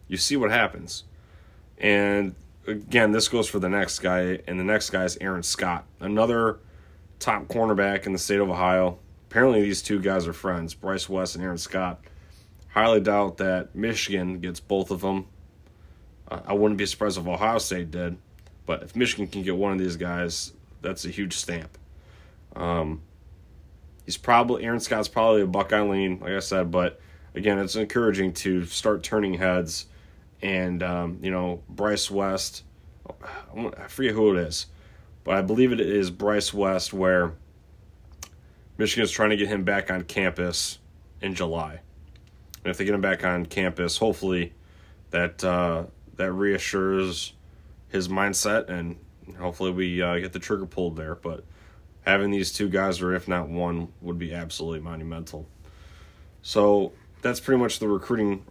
You 0.09 0.17
see 0.17 0.37
what 0.37 0.51
happens. 0.51 1.05
And 1.79 2.35
again, 2.67 3.13
this 3.13 3.29
goes 3.29 3.49
for 3.49 3.59
the 3.59 3.69
next 3.69 3.99
guy, 4.01 4.41
and 4.47 4.59
the 4.59 4.65
next 4.65 4.91
guy 4.91 5.05
is 5.05 5.19
Aaron 5.21 5.43
Scott, 5.43 5.85
another 6.01 6.59
top 7.19 7.47
cornerback 7.49 8.07
in 8.07 8.13
the 8.13 8.19
state 8.19 8.41
of 8.41 8.51
Ohio. 8.51 8.99
Apparently, 9.31 9.63
these 9.63 9.83
two 9.83 10.01
guys 10.01 10.27
are 10.27 10.33
friends, 10.33 10.75
Bryce 10.75 11.09
West 11.09 11.37
and 11.37 11.45
Aaron 11.45 11.59
Scott. 11.59 12.01
Highly 12.69 13.01
doubt 13.01 13.37
that 13.39 13.75
Michigan 13.75 14.41
gets 14.41 14.61
both 14.61 14.91
of 14.91 15.01
them. 15.01 15.27
I 16.29 16.53
wouldn't 16.53 16.79
be 16.79 16.87
surprised 16.87 17.19
if 17.19 17.27
Ohio 17.27 17.59
State 17.59 17.91
did, 17.91 18.17
but 18.65 18.83
if 18.85 18.95
Michigan 18.95 19.27
can 19.27 19.43
get 19.43 19.57
one 19.57 19.73
of 19.73 19.79
these 19.79 19.97
guys, 19.97 20.53
that's 20.81 21.05
a 21.05 21.11
huge 21.11 21.37
stamp. 21.37 21.77
Um, 22.55 23.03
he's 24.11 24.17
probably 24.17 24.65
Aaron 24.65 24.81
Scott's 24.81 25.07
probably 25.07 25.43
a 25.43 25.47
Buckeye 25.47 25.83
lean, 25.83 26.19
like 26.19 26.33
I 26.33 26.41
said, 26.41 26.73
but 26.73 27.01
again, 27.37 27.61
it's 27.61 27.77
encouraging 27.77 28.33
to 28.33 28.65
start 28.65 29.05
turning 29.05 29.35
heads. 29.35 29.87
And 30.43 30.83
um, 30.83 31.21
you 31.23 31.31
know, 31.31 31.63
Bryce 31.69 32.11
West, 32.11 32.65
I 33.57 33.87
forget 33.87 34.15
who 34.15 34.35
it 34.35 34.41
is, 34.41 34.67
but 35.23 35.37
I 35.37 35.43
believe 35.43 35.71
it 35.71 35.79
is 35.79 36.11
Bryce 36.11 36.53
West, 36.53 36.93
where 36.93 37.35
Michigan 38.79 39.05
is 39.05 39.13
trying 39.13 39.31
to 39.31 39.37
get 39.37 39.47
him 39.47 39.63
back 39.63 39.93
on 39.93 40.03
campus 40.03 40.81
in 41.21 41.37
July. 41.37 41.79
And 42.65 42.71
if 42.73 42.79
they 42.79 42.85
get 42.85 42.95
him 42.95 43.01
back 43.01 43.25
on 43.25 43.47
campus, 43.47 43.99
hopefully 43.99 44.55
that 45.11 45.45
uh, 45.45 45.85
that 46.17 46.33
reassures 46.33 47.35
his 47.91 48.09
mindset, 48.09 48.71
and 48.71 48.97
hopefully 49.39 49.71
we 49.71 50.03
uh, 50.03 50.19
get 50.19 50.33
the 50.33 50.41
trigger 50.41 50.67
pulled 50.67 50.97
there. 50.97 51.15
But 51.15 51.45
having 52.03 52.31
these 52.31 52.53
two 52.53 52.69
guys, 52.69 53.01
or 53.01 53.15
if 53.15 53.29
not 53.29 53.49
one, 53.49 53.93
would 54.01 54.19
be 54.19 54.33
absolutely 54.33 54.81
monumental. 54.81 55.47
So 56.43 56.93
that's 57.23 57.41
pretty 57.41 57.61
much 57.61 57.79
the 57.79 57.89
recruiting 57.89 58.45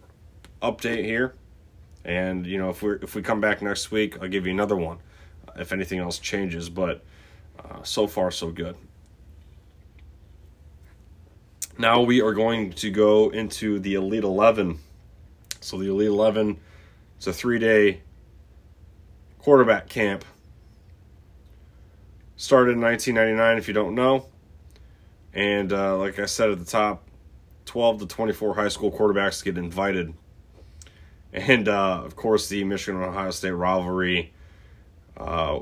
update 0.62 1.04
here. 1.04 1.36
And 2.06 2.46
you 2.46 2.58
know, 2.58 2.70
if 2.70 2.82
we 2.82 2.94
if 3.02 3.16
we 3.16 3.22
come 3.22 3.42
back 3.42 3.62
next 3.62 3.92
week, 3.92 4.22
I'll 4.22 4.28
give 4.28 4.46
you 4.46 4.54
another 4.54 4.76
one. 4.76 5.00
If 5.58 5.72
anything 5.74 6.00
else 6.00 6.20
changes, 6.20 6.70
but 6.70 7.04
uh, 7.60 7.84
so 7.84 8.08
far 8.08 8.32
so 8.32 8.52
good. 8.52 8.76
Now 11.78 12.02
we 12.02 12.22
are 12.22 12.34
going 12.34 12.74
to 12.74 12.92
go 12.92 13.30
into 13.30 13.80
the 13.80 13.96
Elite 13.96 14.24
11. 14.24 14.80
So 15.62 15.78
the 15.78 15.88
Elite 15.88 16.10
11 16.10 16.60
is 17.20 17.28
a 17.28 17.34
three 17.34 17.60
day 17.60 18.02
quarterback 19.40 19.88
camp. 19.90 20.26
Started 22.40 22.72
in 22.72 22.82
1999, 22.82 23.58
if 23.58 23.68
you 23.68 23.74
don't 23.74 23.94
know. 23.94 24.26
And 25.34 25.74
uh, 25.74 25.98
like 25.98 26.20
I 26.20 26.26
said 26.26 26.50
at 26.50 26.60
the 26.60 26.64
top, 26.64 27.04
12 27.66 28.00
to 28.00 28.06
24 28.08 28.56
high 28.56 28.70
school 28.70 28.94
quarterbacks 28.94 29.44
get 29.44 29.58
invited. 29.58 30.14
And 31.34 31.68
uh, 31.68 32.02
of 32.06 32.16
course, 32.16 32.48
the 32.48 32.64
Michigan 32.64 33.04
Ohio 33.04 33.32
State 33.32 33.52
rivalry 33.52 34.32
uh, 35.18 35.60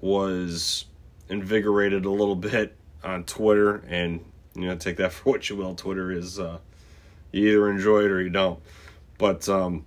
was 0.00 0.84
invigorated 1.28 2.04
a 2.04 2.10
little 2.10 2.36
bit 2.36 2.76
on 3.02 3.24
Twitter 3.24 3.82
and 3.88 4.24
you 4.54 4.68
know, 4.68 4.76
take 4.76 4.98
that 4.98 5.12
for 5.12 5.30
what 5.30 5.50
you 5.50 5.56
will. 5.56 5.74
Twitter 5.74 6.12
is 6.12 6.38
uh, 6.38 6.58
you 7.32 7.48
either 7.48 7.68
enjoy 7.68 8.04
it 8.04 8.10
or 8.12 8.22
you 8.22 8.30
don't. 8.30 8.60
But 9.18 9.48
um, 9.48 9.84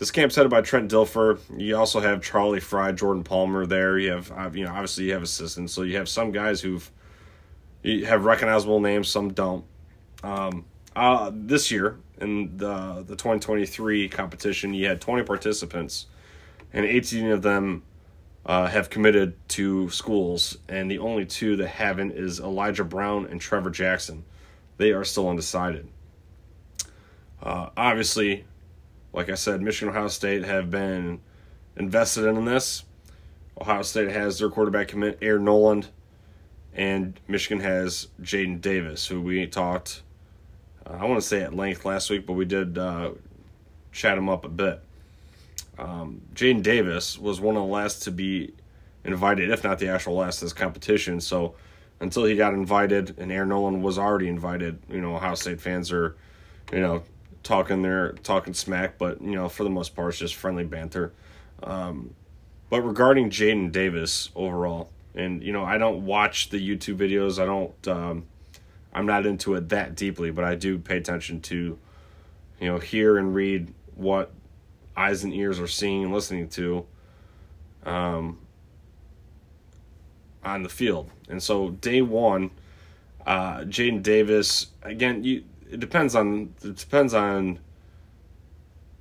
this 0.00 0.10
camp's 0.10 0.34
headed 0.34 0.50
by 0.50 0.62
Trent 0.62 0.90
Dilfer. 0.90 1.38
You 1.58 1.76
also 1.76 2.00
have 2.00 2.22
Charlie 2.22 2.58
Frye, 2.58 2.90
Jordan 2.92 3.22
Palmer 3.22 3.66
there. 3.66 3.98
You 3.98 4.12
have 4.12 4.32
uh, 4.32 4.50
you 4.52 4.64
know 4.64 4.70
obviously 4.70 5.04
you 5.04 5.12
have 5.12 5.22
assistants, 5.22 5.74
so 5.74 5.82
you 5.82 5.98
have 5.98 6.08
some 6.08 6.32
guys 6.32 6.62
who've 6.62 6.90
you 7.82 8.06
have 8.06 8.24
recognizable 8.24 8.80
names, 8.80 9.08
some 9.08 9.34
don't. 9.34 9.64
Um, 10.24 10.64
uh, 10.96 11.30
this 11.34 11.70
year 11.70 11.98
in 12.18 12.56
the 12.56 13.04
the 13.06 13.14
2023 13.14 14.08
competition, 14.08 14.72
you 14.72 14.86
had 14.86 15.02
20 15.02 15.22
participants, 15.24 16.06
and 16.72 16.86
18 16.86 17.30
of 17.30 17.42
them 17.42 17.82
uh, 18.46 18.68
have 18.68 18.88
committed 18.88 19.34
to 19.50 19.90
schools, 19.90 20.56
and 20.66 20.90
the 20.90 20.98
only 20.98 21.26
two 21.26 21.56
that 21.56 21.68
haven't 21.68 22.12
is 22.12 22.40
Elijah 22.40 22.84
Brown 22.84 23.26
and 23.26 23.38
Trevor 23.38 23.70
Jackson. 23.70 24.24
They 24.78 24.92
are 24.92 25.04
still 25.04 25.28
undecided. 25.28 25.88
Uh, 27.42 27.68
obviously, 27.76 28.46
like 29.12 29.28
I 29.28 29.34
said, 29.34 29.60
Michigan 29.60 29.94
Ohio 29.94 30.08
State 30.08 30.44
have 30.44 30.70
been 30.70 31.20
invested 31.76 32.26
in 32.26 32.44
this. 32.44 32.84
Ohio 33.60 33.82
State 33.82 34.10
has 34.10 34.38
their 34.38 34.48
quarterback 34.48 34.88
commit, 34.88 35.18
Air 35.20 35.38
Noland, 35.38 35.88
and 36.74 37.18
Michigan 37.28 37.60
has 37.62 38.08
Jadyn 38.22 38.60
Davis, 38.60 39.06
who 39.06 39.20
we 39.20 39.46
talked, 39.46 40.02
uh, 40.86 40.94
I 40.94 41.04
want 41.04 41.20
to 41.20 41.26
say 41.26 41.42
at 41.42 41.54
length 41.54 41.84
last 41.84 42.08
week, 42.10 42.26
but 42.26 42.34
we 42.34 42.44
did 42.44 42.78
uh, 42.78 43.10
chat 43.92 44.16
him 44.16 44.28
up 44.28 44.44
a 44.44 44.48
bit. 44.48 44.80
Um, 45.78 46.22
Jadyn 46.34 46.62
Davis 46.62 47.18
was 47.18 47.40
one 47.40 47.56
of 47.56 47.62
the 47.62 47.68
last 47.68 48.02
to 48.04 48.10
be 48.10 48.54
invited, 49.04 49.50
if 49.50 49.64
not 49.64 49.78
the 49.78 49.88
actual 49.88 50.14
last, 50.14 50.42
of 50.42 50.46
this 50.46 50.52
competition. 50.52 51.20
So 51.20 51.54
until 52.00 52.24
he 52.24 52.36
got 52.36 52.54
invited, 52.54 53.18
and 53.18 53.32
Air 53.32 53.44
Noland 53.44 53.82
was 53.82 53.98
already 53.98 54.28
invited, 54.28 54.78
you 54.88 55.00
know, 55.00 55.16
Ohio 55.16 55.34
State 55.34 55.60
fans 55.60 55.90
are, 55.92 56.16
you 56.72 56.80
know, 56.80 57.02
talking 57.42 57.82
there, 57.82 58.12
talking 58.22 58.54
smack, 58.54 58.98
but 58.98 59.20
you 59.20 59.34
know, 59.34 59.48
for 59.48 59.64
the 59.64 59.70
most 59.70 59.94
part, 59.94 60.10
it's 60.10 60.18
just 60.18 60.34
friendly 60.34 60.64
banter. 60.64 61.12
Um, 61.62 62.14
but 62.68 62.82
regarding 62.82 63.30
Jadyn 63.30 63.72
Davis 63.72 64.30
overall, 64.34 64.90
and 65.14 65.42
you 65.42 65.52
know, 65.52 65.64
I 65.64 65.78
don't 65.78 66.04
watch 66.06 66.50
the 66.50 66.58
YouTube 66.58 66.96
videos. 66.96 67.40
I 67.40 67.46
don't. 67.46 67.88
Um, 67.88 68.26
I'm 68.92 69.06
not 69.06 69.26
into 69.26 69.54
it 69.54 69.68
that 69.68 69.94
deeply, 69.94 70.30
but 70.30 70.44
I 70.44 70.54
do 70.56 70.78
pay 70.78 70.96
attention 70.96 71.40
to, 71.42 71.78
you 72.60 72.66
know, 72.66 72.78
hear 72.78 73.18
and 73.18 73.34
read 73.34 73.72
what 73.94 74.32
eyes 74.96 75.22
and 75.22 75.32
ears 75.32 75.60
are 75.60 75.68
seeing 75.68 76.04
and 76.04 76.12
listening 76.12 76.48
to 76.48 76.86
um, 77.84 78.38
on 80.44 80.62
the 80.62 80.68
field. 80.68 81.10
And 81.28 81.42
so 81.42 81.70
day 81.70 82.02
one, 82.02 82.50
uh, 83.26 83.58
Jadyn 83.60 84.02
Davis 84.02 84.68
again. 84.82 85.24
You 85.24 85.44
it 85.70 85.80
depends 85.80 86.14
on 86.14 86.54
it 86.62 86.76
depends 86.76 87.14
on 87.14 87.58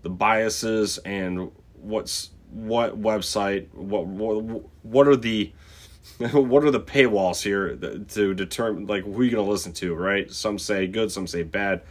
the 0.02 0.10
biases 0.10 0.98
and 1.00 1.52
what's 1.74 2.32
what 2.52 3.02
website 3.02 3.68
what 3.74 4.06
what 4.08 4.64
what 4.84 5.08
are 5.08 5.16
the 5.16 5.52
what 6.32 6.64
are 6.64 6.72
the 6.72 6.80
paywalls 6.80 7.42
here 7.42 7.76
to 8.08 8.34
determine 8.34 8.88
like 8.88 9.04
who 9.04 9.24
you're 9.24 9.38
gonna 9.38 9.50
listen 9.50 9.74
to 9.74 9.94
right 9.94 10.32
some 10.32 10.58
say 10.58 10.88
good 10.88 11.12
some 11.12 11.28
say 11.28 11.44
bad 11.44 11.82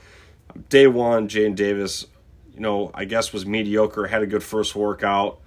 day 0.68 0.87
one 0.87 1.28
Jadyn 1.28 1.54
Davis 1.54 2.06
you 2.58 2.62
know, 2.62 2.90
I 2.92 3.04
guess 3.04 3.32
was 3.32 3.47
mediocre, 3.47 4.08
had 4.08 4.20
a 4.20 4.26
good 4.26 4.42
first 4.42 4.75
workout, 4.75 5.38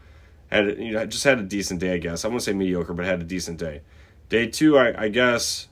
had 0.49 0.79
you 0.79 0.93
know, 0.93 1.05
just 1.05 1.25
had 1.25 1.39
a 1.39 1.43
decent 1.43 1.81
day, 1.81 1.93
I 1.93 1.97
guess. 1.97 2.23
I 2.23 2.29
wouldn't 2.29 2.43
say 2.43 2.53
mediocre, 2.53 2.93
but 2.93 3.05
had 3.05 3.19
a 3.19 3.25
decent 3.25 3.59
day. 3.59 3.81
Day 4.29 4.47
two, 4.47 4.77
I, 4.77 5.03
I 5.03 5.07
guess 5.09 5.67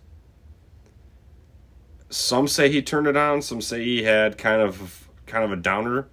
some 2.09 2.47
say 2.47 2.69
he 2.69 2.81
turned 2.81 3.07
it 3.07 3.17
on, 3.17 3.41
some 3.41 3.61
say 3.61 3.83
he 3.83 4.03
had 4.03 4.37
kind 4.37 4.61
of 4.61 5.07
kind 5.25 5.43
of 5.43 5.51
a 5.51 5.55
downer, 5.55 6.07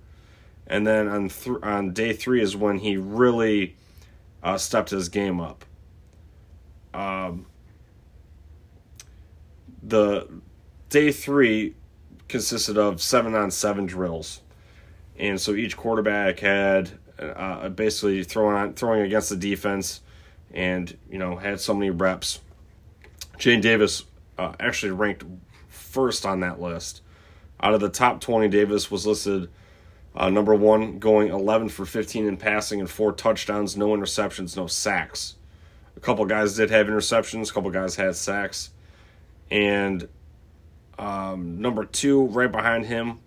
and 0.66 0.86
then 0.86 1.08
on 1.08 1.28
th- 1.28 1.58
on 1.62 1.92
day 1.92 2.12
three 2.12 2.42
is 2.42 2.56
when 2.56 2.78
he 2.78 2.96
really 2.96 3.76
uh, 4.42 4.58
stepped 4.58 4.90
his 4.90 5.08
game 5.08 5.40
up. 5.40 5.64
Um, 6.94 7.46
the 9.82 10.28
day 10.88 11.12
three 11.12 11.74
consisted 12.28 12.76
of 12.76 13.00
seven 13.00 13.34
on 13.34 13.50
seven 13.50 13.86
drills 13.86 14.40
and 15.18 15.40
so 15.40 15.54
each 15.54 15.76
quarterback 15.76 16.40
had 16.40 16.90
uh, 17.18 17.68
basically 17.70 18.22
throwing 18.24 18.56
on, 18.56 18.74
throwing 18.74 19.02
against 19.02 19.30
the 19.30 19.36
defense, 19.36 20.00
and 20.52 20.96
you 21.10 21.18
know 21.18 21.36
had 21.36 21.60
so 21.60 21.74
many 21.74 21.90
reps. 21.90 22.40
Jadyn 23.38 23.62
Davis 23.62 24.04
uh, 24.38 24.52
actually 24.60 24.92
ranked 24.92 25.24
first 25.86 26.26
on 26.26 26.40
that 26.40 26.60
list. 26.60 27.02
Out 27.60 27.74
of 27.74 27.80
the 27.80 27.88
top 27.88 28.20
20, 28.20 28.48
Davis 28.48 28.90
was 28.90 29.06
listed 29.06 29.48
uh, 30.16 30.30
number 30.30 30.54
one, 30.54 30.98
going 30.98 31.28
11 31.28 31.68
for 31.68 31.84
15 31.84 32.26
in 32.26 32.36
passing 32.38 32.80
and 32.80 32.88
four 32.88 33.12
touchdowns, 33.12 33.76
no 33.76 33.88
interceptions, 33.88 34.56
no 34.56 34.66
sacks. 34.66 35.36
A 35.96 36.00
couple 36.00 36.24
guys 36.24 36.56
did 36.56 36.70
have 36.70 36.86
interceptions, 36.86 37.50
a 37.50 37.52
couple 37.52 37.70
guys 37.70 37.96
had 37.96 38.16
sacks. 38.16 38.70
And 39.50 40.08
um, 40.98 41.60
number 41.60 41.84
two, 41.84 42.26
right 42.28 42.50
behind 42.50 42.86
him, 42.86 43.20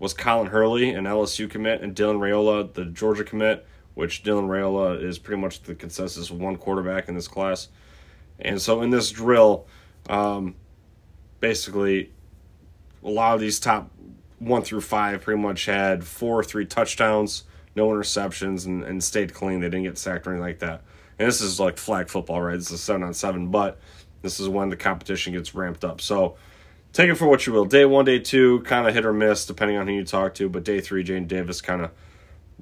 was 0.00 0.12
Colin 0.12 0.48
Hurley, 0.48 0.90
an 0.90 1.04
LSU 1.04 1.48
commit, 1.48 1.82
and 1.82 1.94
Dylan 1.94 2.18
Raiola, 2.18 2.72
the 2.72 2.86
Georgia 2.86 3.22
commit, 3.22 3.66
which 3.94 4.24
Dylan 4.24 4.48
Raiola 4.48 5.00
is 5.02 5.18
pretty 5.18 5.40
much 5.40 5.62
the 5.62 5.74
consensus 5.74 6.30
one 6.30 6.56
quarterback 6.56 7.08
in 7.08 7.14
this 7.14 7.28
class. 7.28 7.68
And 8.40 8.60
so 8.60 8.82
in 8.82 8.90
this 8.90 9.10
drill, 9.10 9.66
um, 10.08 10.56
basically, 11.40 12.12
a 13.02 13.08
lot 13.08 13.34
of 13.34 13.40
these 13.40 13.58
top 13.58 13.90
one 14.38 14.62
through 14.62 14.82
five 14.82 15.22
pretty 15.22 15.40
much 15.40 15.66
had 15.66 16.04
four 16.04 16.38
or 16.38 16.44
three 16.44 16.66
touchdowns, 16.66 17.44
no 17.74 17.88
interceptions, 17.88 18.66
and, 18.66 18.82
and 18.84 19.02
stayed 19.02 19.34
clean. 19.34 19.60
They 19.60 19.66
didn't 19.68 19.84
get 19.84 19.98
sacked 19.98 20.26
or 20.26 20.30
anything 20.30 20.46
like 20.46 20.58
that. 20.60 20.82
And 21.18 21.28
this 21.28 21.40
is 21.40 21.60
like 21.60 21.76
flag 21.76 22.08
football, 22.08 22.40
right? 22.40 22.56
This 22.56 22.70
is 22.70 22.82
seven 22.82 23.02
on 23.02 23.12
seven, 23.12 23.48
but 23.48 23.78
this 24.22 24.40
is 24.40 24.48
when 24.48 24.68
the 24.70 24.76
competition 24.76 25.32
gets 25.32 25.54
ramped 25.54 25.84
up. 25.84 26.00
So 26.00 26.36
take 26.92 27.10
it 27.10 27.16
for 27.16 27.26
what 27.26 27.46
you 27.46 27.52
will. 27.52 27.64
Day 27.64 27.84
one, 27.84 28.04
day 28.04 28.18
two, 28.18 28.60
kind 28.60 28.86
of 28.86 28.94
hit 28.94 29.04
or 29.04 29.12
miss 29.12 29.46
depending 29.46 29.76
on 29.76 29.86
who 29.86 29.94
you 29.94 30.04
talk 30.04 30.34
to, 30.34 30.48
but 30.48 30.64
day 30.64 30.80
three, 30.80 31.04
Jadyn 31.04 31.28
Davis 31.28 31.60
kind 31.60 31.82
of 31.82 31.90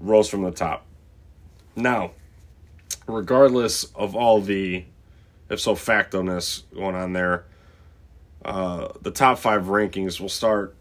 rose 0.01 0.29
from 0.29 0.43
the 0.43 0.51
top. 0.51 0.85
Now, 1.77 2.13
regardless 3.07 3.85
of 3.95 4.17
all 4.17 4.41
the 4.41 4.85
if 5.51 5.61
so 5.61 5.75
facto-ness 5.75 6.65
going 6.75 6.95
on 6.95 7.13
there, 7.13 7.47
uh, 8.49 8.93
the 9.03 9.11
top 9.11 9.39
five 9.39 9.65
rankings 9.65 10.19
will 10.21 10.31
start, 10.31 10.75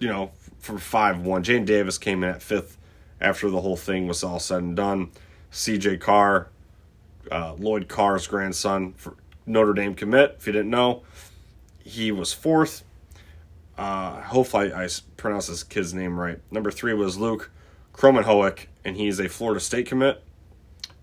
you 0.00 0.08
know, 0.08 0.30
from 0.58 0.78
5 0.78 1.20
1. 1.20 1.44
Jadyn 1.44 1.66
Davis 1.66 1.98
came 1.98 2.24
in 2.24 2.30
at 2.30 2.42
fifth 2.42 2.78
after 3.20 3.50
the 3.50 3.60
whole 3.60 3.76
thing 3.76 4.06
was 4.06 4.24
all 4.24 4.38
said 4.38 4.62
and 4.62 4.74
done. 4.74 5.10
CJ 5.52 6.00
Carr, 6.00 6.48
uh, 7.30 7.52
Lloyd 7.58 7.88
Carr's 7.88 8.26
grandson, 8.26 8.94
for 8.94 9.16
Notre 9.44 9.74
Dame 9.74 9.94
commit, 9.94 10.36
if 10.38 10.46
you 10.46 10.52
didn't 10.54 10.70
know, 10.70 11.02
he 11.84 12.10
was 12.10 12.32
fourth. 12.32 12.84
Uh, 13.76 14.22
hopefully, 14.22 14.72
I, 14.72 14.84
I 14.84 14.88
pronounce 15.18 15.48
this 15.48 15.62
kid's 15.62 15.92
name 15.92 16.18
right. 16.18 16.38
Number 16.50 16.70
three 16.70 16.94
was 16.94 17.18
Luke 17.18 17.50
Kromenhoek, 17.92 18.66
and 18.82 18.96
he's 18.96 19.20
a 19.20 19.28
Florida 19.28 19.60
State 19.60 19.86
commit. 19.86 20.22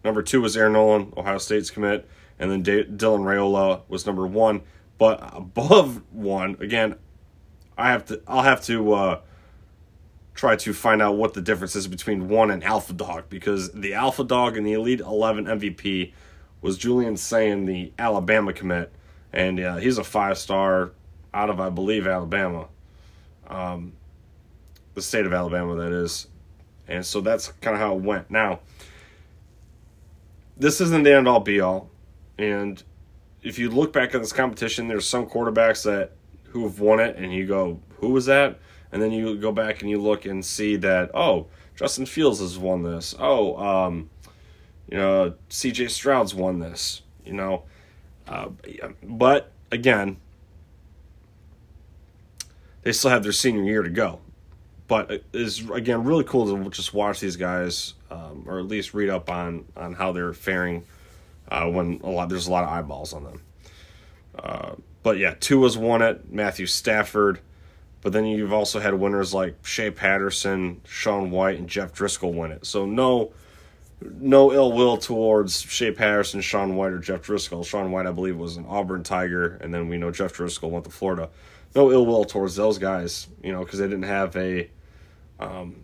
Number 0.03 0.23
two 0.23 0.41
was 0.41 0.57
Air 0.57 0.69
Noland, 0.69 1.13
Ohio 1.15 1.37
State's 1.37 1.69
commit. 1.69 2.09
And 2.39 2.49
then 2.49 2.63
D- 2.63 2.85
Dylan 2.85 3.21
Raiola 3.21 3.81
was 3.87 4.07
number 4.07 4.25
one. 4.25 4.61
But 4.99 5.21
above 5.33 6.03
one, 6.11 6.57
again, 6.59 6.95
I 7.77 7.91
have 7.91 8.05
to. 8.07 8.21
I'll 8.27 8.43
have 8.43 8.61
to 8.65 8.93
uh, 8.93 9.21
try 10.35 10.57
to 10.57 10.73
find 10.73 11.01
out 11.01 11.15
what 11.15 11.33
the 11.33 11.41
difference 11.41 11.75
is 11.75 11.87
between 11.87 12.27
one 12.27 12.51
and 12.51 12.63
Alpha 12.63 12.93
Dog 12.93 13.23
because 13.29 13.71
the 13.71 13.93
Alpha 13.93 14.25
Dog 14.25 14.57
and 14.57 14.67
the 14.67 14.73
Elite 14.73 14.99
Eleven 14.99 15.45
MVP 15.45 16.11
was 16.61 16.77
Julian 16.77 17.15
Sayin, 17.15 17.65
the 17.65 17.93
Alabama 17.97 18.51
commit, 18.51 18.91
and 19.31 19.59
uh, 19.59 19.77
he's 19.77 19.97
a 19.97 20.03
five 20.03 20.37
star 20.37 20.91
out 21.33 21.49
of 21.49 21.61
I 21.61 21.69
believe 21.69 22.05
Alabama, 22.05 22.67
um, 23.47 23.93
the 24.95 25.01
state 25.01 25.25
of 25.25 25.31
Alabama 25.31 25.75
that 25.75 25.93
is, 25.93 26.27
and 26.89 27.05
so 27.05 27.21
that's 27.21 27.47
kind 27.61 27.73
of 27.73 27.81
how 27.81 27.95
it 27.95 28.01
went. 28.01 28.29
Now, 28.29 28.59
this 30.57 30.81
isn't 30.81 31.03
the 31.03 31.15
end 31.15 31.29
all 31.29 31.39
be 31.39 31.61
all, 31.61 31.89
and 32.37 32.83
if 33.41 33.57
you 33.57 33.69
look 33.69 33.93
back 33.93 34.13
at 34.13 34.21
this 34.21 34.33
competition, 34.33 34.87
there's 34.87 35.07
some 35.07 35.25
quarterbacks 35.25 35.83
that 35.83 36.11
who 36.49 36.63
have 36.63 36.79
won 36.79 36.99
it, 36.99 37.15
and 37.15 37.33
you 37.33 37.45
go, 37.45 37.79
who 37.97 38.09
was 38.09 38.25
that? 38.25 38.59
And 38.91 39.01
then 39.01 39.11
you 39.11 39.37
go 39.37 39.51
back 39.51 39.81
and 39.81 39.89
you 39.89 40.01
look 40.01 40.25
and 40.25 40.43
see 40.43 40.75
that, 40.77 41.11
oh, 41.13 41.47
Justin 41.75 42.05
Fields 42.05 42.39
has 42.39 42.57
won 42.57 42.83
this. 42.83 43.15
Oh, 43.19 43.55
um, 43.57 44.09
you 44.89 44.97
know, 44.97 45.35
C.J. 45.49 45.87
Stroud's 45.89 46.33
won 46.33 46.59
this. 46.59 47.03
You 47.23 47.33
know, 47.33 47.63
uh, 48.27 48.49
but 49.03 49.51
again, 49.71 50.17
they 52.81 52.91
still 52.91 53.11
have 53.11 53.21
their 53.21 53.31
senior 53.31 53.63
year 53.63 53.83
to 53.83 53.89
go. 53.89 54.19
But 54.87 55.11
it 55.11 55.25
is 55.31 55.69
again 55.69 56.03
really 56.03 56.23
cool 56.23 56.47
to 56.47 56.69
just 56.71 56.95
watch 56.95 57.19
these 57.19 57.35
guys, 57.35 57.93
um, 58.09 58.45
or 58.47 58.57
at 58.57 58.65
least 58.65 58.95
read 58.95 59.09
up 59.09 59.29
on 59.29 59.65
on 59.77 59.93
how 59.93 60.11
they're 60.11 60.33
faring 60.33 60.83
uh, 61.49 61.67
when 61.67 61.99
a 62.03 62.09
lot 62.09 62.29
there's 62.29 62.47
a 62.47 62.51
lot 62.51 62.63
of 62.63 62.69
eyeballs 62.69 63.13
on 63.13 63.23
them. 63.23 63.41
Uh, 64.37 64.75
but 65.03 65.17
yeah, 65.17 65.33
Tua's 65.33 65.77
won 65.77 66.01
it. 66.01 66.31
Matthew 66.31 66.65
Stafford. 66.65 67.39
But 68.01 68.13
then 68.13 68.25
you've 68.25 68.53
also 68.53 68.79
had 68.79 68.93
winners 68.93 69.33
like 69.33 69.65
Shea 69.65 69.91
Patterson, 69.91 70.79
Sean 70.85 71.31
White, 71.31 71.59
and 71.59 71.67
Jeff 71.67 71.93
Driskel 71.93 72.33
win 72.33 72.51
it. 72.51 72.65
So 72.65 72.85
no, 72.85 73.33
no 74.01 74.53
ill 74.53 74.71
will 74.71 74.95
towards 74.95 75.61
Shea 75.61 75.91
Patterson, 75.91 76.39
Sean 76.39 76.77
White, 76.77 76.93
or 76.93 76.99
Jeff 76.99 77.23
Driskel. 77.23 77.65
Sean 77.65 77.91
White, 77.91 78.05
I 78.05 78.11
believe, 78.11 78.37
was 78.37 78.55
an 78.55 78.65
Auburn 78.69 79.03
Tiger, 79.03 79.57
and 79.61 79.73
then 79.73 79.89
we 79.89 79.97
know 79.97 80.11
Jeff 80.11 80.33
Driskel 80.33 80.69
went 80.69 80.85
to 80.85 80.91
Florida. 80.91 81.29
No 81.75 81.91
ill 81.91 82.05
will 82.05 82.23
towards 82.23 82.55
those 82.55 82.77
guys, 82.77 83.27
you 83.43 83.51
know, 83.51 83.65
because 83.65 83.79
they 83.79 83.87
didn't 83.87 84.03
have 84.03 84.35
a, 84.37 84.69
um, 85.39 85.83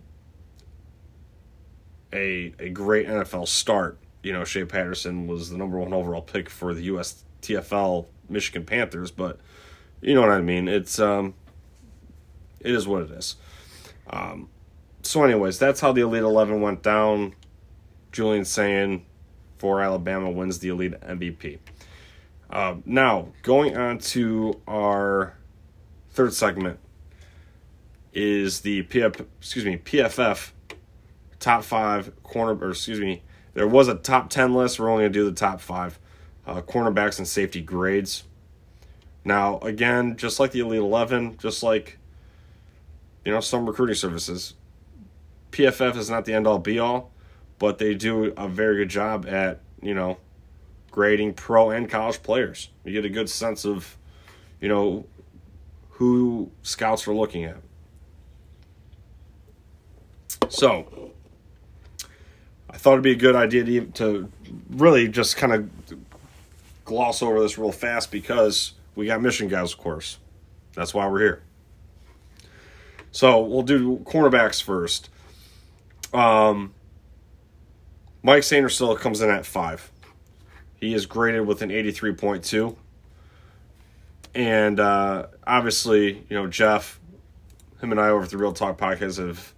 a 2.14 2.54
a 2.58 2.70
great 2.70 3.06
NFL 3.06 3.46
start 3.46 3.98
you 4.22 4.32
know, 4.32 4.44
Shea 4.44 4.64
Patterson 4.64 5.26
was 5.26 5.50
the 5.50 5.56
number 5.56 5.78
one 5.78 5.92
overall 5.92 6.22
pick 6.22 6.50
for 6.50 6.74
the 6.74 6.82
U.S. 6.84 7.24
TFL 7.42 8.06
Michigan 8.28 8.64
Panthers, 8.64 9.10
but 9.10 9.38
you 10.00 10.14
know 10.14 10.20
what 10.20 10.30
I 10.30 10.40
mean. 10.40 10.68
It's 10.68 10.98
um, 10.98 11.34
it 12.60 12.74
is 12.74 12.86
what 12.88 13.02
it 13.02 13.10
is. 13.10 13.36
Um, 14.08 14.48
so, 15.02 15.22
anyways, 15.22 15.58
that's 15.58 15.80
how 15.80 15.92
the 15.92 16.02
Elite 16.02 16.22
Eleven 16.22 16.60
went 16.60 16.82
down. 16.82 17.34
Julian 18.12 18.44
Sayin 18.44 19.04
for 19.58 19.80
Alabama 19.80 20.30
wins 20.30 20.58
the 20.58 20.68
Elite 20.68 21.00
MVP. 21.00 21.58
Uh, 22.50 22.76
now, 22.84 23.28
going 23.42 23.76
on 23.76 23.98
to 23.98 24.60
our 24.66 25.34
third 26.10 26.32
segment 26.32 26.78
is 28.12 28.60
the 28.60 28.82
PF, 28.84 29.26
excuse 29.38 29.64
me 29.64 29.76
PFF 29.76 30.52
top 31.38 31.62
five 31.62 32.10
corner 32.22 32.56
or 32.56 32.70
excuse 32.70 33.00
me 33.00 33.22
there 33.56 33.66
was 33.66 33.88
a 33.88 33.94
top 33.94 34.28
10 34.28 34.52
list. 34.52 34.78
We're 34.78 34.90
only 34.90 35.04
going 35.04 35.14
to 35.14 35.18
do 35.18 35.24
the 35.24 35.34
top 35.34 35.62
five 35.62 35.98
uh, 36.46 36.60
cornerbacks 36.60 37.16
and 37.16 37.26
safety 37.26 37.62
grades. 37.62 38.24
Now, 39.24 39.58
again, 39.60 40.18
just 40.18 40.38
like 40.38 40.52
the 40.52 40.60
Elite 40.60 40.78
11, 40.78 41.38
just 41.38 41.62
like, 41.62 41.98
you 43.24 43.32
know, 43.32 43.40
some 43.40 43.64
recruiting 43.64 43.94
services, 43.94 44.52
PFF 45.52 45.96
is 45.96 46.10
not 46.10 46.26
the 46.26 46.34
end 46.34 46.46
all 46.46 46.58
be 46.58 46.78
all, 46.78 47.12
but 47.58 47.78
they 47.78 47.94
do 47.94 48.34
a 48.36 48.46
very 48.46 48.76
good 48.76 48.90
job 48.90 49.24
at, 49.26 49.62
you 49.80 49.94
know, 49.94 50.18
grading 50.90 51.32
pro 51.32 51.70
and 51.70 51.88
college 51.88 52.22
players. 52.22 52.68
You 52.84 52.92
get 52.92 53.06
a 53.06 53.08
good 53.08 53.30
sense 53.30 53.64
of, 53.64 53.96
you 54.60 54.68
know, 54.68 55.06
who 55.92 56.50
scouts 56.62 57.08
are 57.08 57.14
looking 57.14 57.44
at. 57.44 57.56
So, 60.50 61.05
I 62.76 62.78
thought 62.78 62.92
it'd 62.92 63.04
be 63.04 63.12
a 63.12 63.16
good 63.16 63.34
idea 63.34 63.64
to, 63.64 63.86
to 63.86 64.32
really 64.68 65.08
just 65.08 65.38
kind 65.38 65.54
of 65.54 65.70
gloss 66.84 67.22
over 67.22 67.40
this 67.40 67.56
real 67.56 67.72
fast 67.72 68.12
because 68.12 68.74
we 68.94 69.06
got 69.06 69.22
mission 69.22 69.48
guys, 69.48 69.72
of 69.72 69.78
course. 69.78 70.18
That's 70.74 70.92
why 70.92 71.08
we're 71.08 71.20
here. 71.20 71.42
So 73.12 73.40
we'll 73.40 73.62
do 73.62 74.00
cornerbacks 74.00 74.62
first. 74.62 75.08
Um, 76.12 76.74
Mike 78.22 78.42
Sainristil 78.42 78.98
comes 78.98 79.22
in 79.22 79.30
at 79.30 79.46
five. 79.46 79.90
He 80.78 80.92
is 80.92 81.06
graded 81.06 81.46
with 81.46 81.62
an 81.62 81.70
83.2. 81.70 82.76
And 84.34 84.78
uh, 84.78 85.28
obviously, 85.46 86.26
you 86.28 86.36
know, 86.36 86.46
Jeff, 86.46 87.00
him 87.80 87.90
and 87.90 87.98
I 87.98 88.10
over 88.10 88.24
at 88.24 88.30
the 88.30 88.36
Real 88.36 88.52
Talk 88.52 88.76
podcast 88.76 89.16
have 89.16 89.54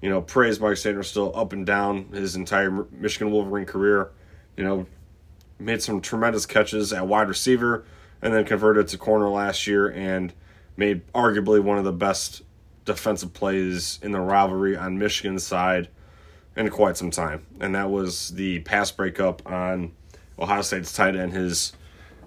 you 0.00 0.08
know, 0.08 0.20
praise 0.20 0.60
Mike 0.60 0.76
still 0.76 1.32
up 1.34 1.52
and 1.52 1.66
down 1.66 2.06
his 2.12 2.36
entire 2.36 2.86
Michigan 2.92 3.32
Wolverine 3.32 3.66
career. 3.66 4.10
You 4.56 4.64
know, 4.64 4.86
made 5.58 5.82
some 5.82 6.00
tremendous 6.00 6.46
catches 6.46 6.92
at 6.92 7.06
wide 7.06 7.28
receiver 7.28 7.84
and 8.22 8.32
then 8.32 8.44
converted 8.44 8.88
to 8.88 8.98
corner 8.98 9.28
last 9.28 9.66
year 9.66 9.88
and 9.90 10.32
made 10.76 11.06
arguably 11.12 11.60
one 11.60 11.78
of 11.78 11.84
the 11.84 11.92
best 11.92 12.42
defensive 12.84 13.32
plays 13.34 13.98
in 14.02 14.12
the 14.12 14.20
rivalry 14.20 14.76
on 14.76 14.98
Michigan's 14.98 15.44
side 15.44 15.88
in 16.56 16.68
quite 16.70 16.96
some 16.96 17.10
time. 17.10 17.46
And 17.60 17.74
that 17.74 17.90
was 17.90 18.30
the 18.30 18.60
pass 18.60 18.90
breakup 18.90 19.48
on 19.50 19.92
Ohio 20.38 20.62
State's 20.62 20.92
tight 20.92 21.16
end. 21.16 21.32
His 21.32 21.72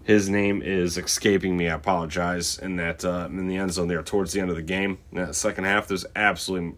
his 0.04 0.30
name 0.30 0.64
is 0.64 0.98
escaping 0.98 1.56
me. 1.56 1.70
I 1.70 1.76
apologize. 1.76 2.58
In 2.58 2.76
that 2.78 3.06
uh, 3.06 3.28
in 3.30 3.48
the 3.48 3.58
end 3.58 3.72
zone 3.74 3.88
there 3.88 4.02
towards 4.02 4.34
the 4.34 4.42
end 4.42 4.50
of 4.50 4.56
the 4.56 4.62
game, 4.62 4.98
in 5.12 5.20
that 5.20 5.36
second 5.36 5.66
half, 5.66 5.88
there's 5.88 6.06
absolutely 6.16 6.76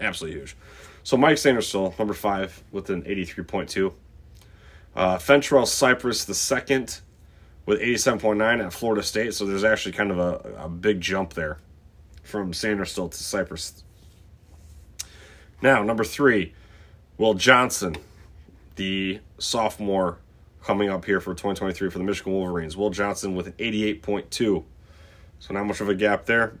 absolutely 0.00 0.38
huge. 0.40 0.56
So 1.02 1.16
Mike 1.16 1.36
Sainristil, 1.36 1.98
number 1.98 2.14
five, 2.14 2.62
with 2.72 2.90
an 2.90 3.02
83.2. 3.02 3.92
Uh, 4.94 5.18
Fentrell 5.18 5.66
Cypress, 5.66 6.24
the 6.24 6.34
second, 6.34 7.00
with 7.66 7.80
87.9 7.80 8.64
at 8.64 8.72
Florida 8.72 9.02
State. 9.02 9.34
So 9.34 9.44
there's 9.44 9.64
actually 9.64 9.92
kind 9.92 10.10
of 10.10 10.18
a, 10.18 10.64
a 10.64 10.68
big 10.68 11.00
jump 11.00 11.34
there 11.34 11.58
from 12.22 12.52
Sainristil 12.52 13.10
to 13.10 13.16
Cypress. 13.22 13.84
Now, 15.62 15.82
number 15.82 16.04
three, 16.04 16.54
Will 17.18 17.34
Johnson, 17.34 17.96
the 18.76 19.20
sophomore 19.38 20.18
coming 20.62 20.90
up 20.90 21.04
here 21.04 21.20
for 21.20 21.32
2023 21.32 21.90
for 21.90 21.98
the 21.98 22.04
Michigan 22.04 22.32
Wolverines. 22.32 22.76
Will 22.76 22.90
Johnson 22.90 23.34
with 23.34 23.46
an 23.46 23.52
88.2. 23.52 24.64
So 25.38 25.54
not 25.54 25.64
much 25.64 25.80
of 25.80 25.88
a 25.88 25.94
gap 25.94 26.26
there. 26.26 26.58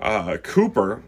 Uh, 0.00 0.38
Cooper, 0.42 1.02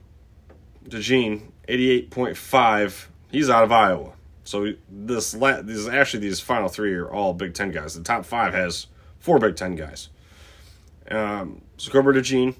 DeJean, 0.89 1.43
88.5. 1.69 3.07
he's 3.31 3.49
out 3.51 3.65
of 3.65 3.73
Iowa. 3.73 4.13
So 4.45 4.73
this 4.91 5.35
la- 5.35 5.63
these 5.63 5.87
actually 5.89 6.21
these 6.21 6.41
final 6.41 6.69
three 6.69 6.93
are 6.95 7.09
all 7.11 7.33
Big 7.35 7.55
Ten 7.55 7.71
guys. 7.71 7.95
The 7.95 8.03
top 8.03 8.25
five 8.25 8.53
has 8.55 8.89
four 9.21 9.39
Big 9.39 9.57
Ten 9.57 9.77
guys. 9.77 10.09
Um, 11.11 11.63
so 11.77 11.93
Gilbert 11.93 12.21
Jean, 12.23 12.55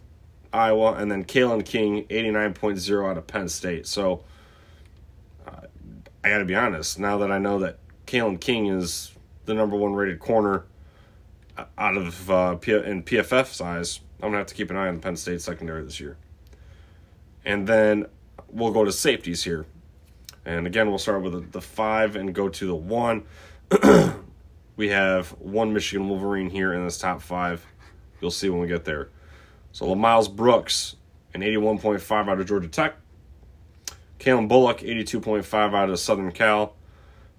Iowa, 0.53 0.95
and 0.95 1.11
then 1.11 1.25
Kalen 1.25 1.65
King, 1.65 2.05
89.0 2.09 3.11
out 3.11 3.19
of 3.19 3.27
Penn 3.27 3.49
State. 3.49 3.87
So 3.87 4.25
uh, 5.47 5.67
I 6.23 6.29
got 6.29 6.39
to 6.39 6.45
be 6.45 6.55
honest, 6.55 6.99
now 6.99 7.19
that 7.19 7.31
I 7.33 7.39
know 7.39 7.59
that 7.61 7.79
Kalen 8.07 8.41
King 8.41 8.67
is 8.67 9.13
the 9.47 9.55
number 9.55 9.77
one 9.77 9.95
rated 9.95 10.21
corner 10.21 10.65
uh, 11.57 11.65
out 11.79 11.97
of 11.97 12.31
uh, 12.31 12.55
P- 12.57 12.73
in 12.73 13.03
PFF 13.03 13.47
size, 13.47 14.01
I'm 14.17 14.31
going 14.31 14.33
to 14.35 14.39
have 14.39 14.47
to 14.49 14.55
keep 14.55 14.71
an 14.71 14.77
eye 14.77 14.89
on 14.89 15.01
Penn 15.01 15.17
State 15.17 15.41
secondary 15.41 15.83
this 15.85 15.99
year. 15.99 16.17
And 17.45 17.67
then 17.67 18.07
we'll 18.49 18.73
go 18.73 18.85
to 18.85 18.93
safeties 18.93 19.45
here. 19.45 19.67
And 20.45 20.67
again, 20.67 20.89
we'll 20.89 20.99
start 20.99 21.23
with 21.23 21.53
the, 21.53 21.61
five 21.61 22.17
and 22.17 22.35
go 22.35 22.49
to 22.49 22.67
the 22.67 22.75
one. 22.75 23.25
we 24.77 24.89
have 24.89 25.29
one 25.39 25.73
Michigan 25.73 26.09
Wolverine 26.09 26.51
here 26.51 26.73
in 26.73 26.85
this 26.85 26.99
top 26.99 27.23
five. 27.23 27.65
You'll 28.21 28.31
see 28.31 28.49
when 28.49 28.61
we 28.61 28.67
get 28.67 28.85
there. 28.85 29.09
So 29.73 29.87
Lamiles 29.87 30.35
Brooks, 30.35 30.97
an 31.35 31.43
81.5 31.43 32.29
out 32.29 32.41
of 32.41 32.47
Georgia 32.47 32.69
Tech. 32.69 32.97
Calen 34.19 34.49
Bullock, 34.49 34.79
82.5 34.79 35.75
out 35.75 35.91
of 35.91 35.99
Southern 35.99 36.31
Cal. 36.33 36.77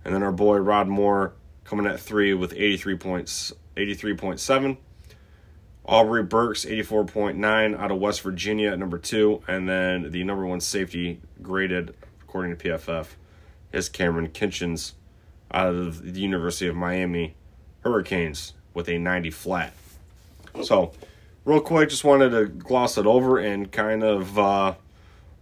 And 0.04 0.14
then 0.14 0.24
our 0.24 0.32
boy 0.32 0.58
Rod 0.58 0.88
Moore 0.88 1.34
coming 1.64 1.86
at 1.86 2.00
three 2.00 2.34
with 2.34 2.54
83 2.54 2.98
points, 2.98 3.54
83.7. 3.78 4.78
Aubrey 5.86 6.24
Burks, 6.24 6.66
84.9 6.66 7.78
out 7.78 7.92
of 7.92 8.00
West 8.00 8.22
Virginia 8.22 8.72
at 8.72 8.80
number 8.80 8.98
two. 8.98 9.42
And 9.48 9.68
then 9.68 10.12
the 10.12 10.24
number 10.24 10.46
one 10.46 10.62
safety 10.62 11.20
graded, 11.42 11.96
according 12.22 12.56
to 12.56 12.64
PFF, 12.64 13.08
is 13.72 13.90
Kamren 13.90 14.32
Kinchens 14.32 14.94
out 15.52 15.76
of 15.76 16.14
the 16.14 16.22
University 16.22 16.68
of 16.68 16.76
Miami 16.76 17.36
Hurricanes 17.82 18.54
with 18.74 18.88
a 18.88 18.98
90 18.98 19.30
flat. 19.32 19.74
So, 20.64 20.94
real 21.46 21.60
quick, 21.60 21.90
just 21.90 22.04
wanted 22.04 22.30
to 22.30 22.46
gloss 22.46 22.98
it 22.98 23.06
over 23.06 23.40
and 23.40 23.72
kind 23.72 24.04
of 24.04 24.40
uh, 24.40 24.76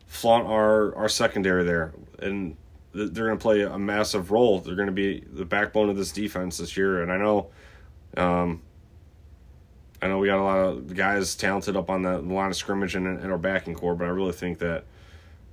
flaunt 0.08 0.47
our, 0.47 0.95
our 0.95 1.10
secondary 1.10 1.63
there. 1.63 1.93
And 2.19 2.58
they're 2.93 3.27
going 3.27 3.38
to 3.38 3.41
play 3.41 3.62
a 3.62 3.77
massive 3.77 4.32
role. 4.32 4.60
They're 4.60 4.75
going 4.75 4.88
to 4.88 4.91
be 4.93 5.23
the 5.32 5.45
backbone 5.45 5.89
of 5.89 5.97
this 5.97 6.12
defense 6.12 6.58
this 6.58 6.75
year. 6.75 7.04
And 7.04 7.12
I 7.12 7.17
know, 7.17 7.49
um, 8.17 8.62
I 10.01 10.07
know 10.07 10.17
we 10.17 10.27
got 10.27 10.39
a 10.39 10.43
lot 10.43 10.57
of 10.59 10.95
guys 10.95 11.35
talented 11.35 11.77
up 11.77 11.89
on 11.89 12.01
the 12.01 12.19
line 12.19 12.49
of 12.49 12.55
scrimmage 12.55 12.95
and 12.95 13.07
our 13.31 13.37
backing 13.37 13.75
core, 13.75 13.95
but 13.95 14.05
I 14.05 14.09
really 14.09 14.31
think 14.31 14.57
that 14.59 14.85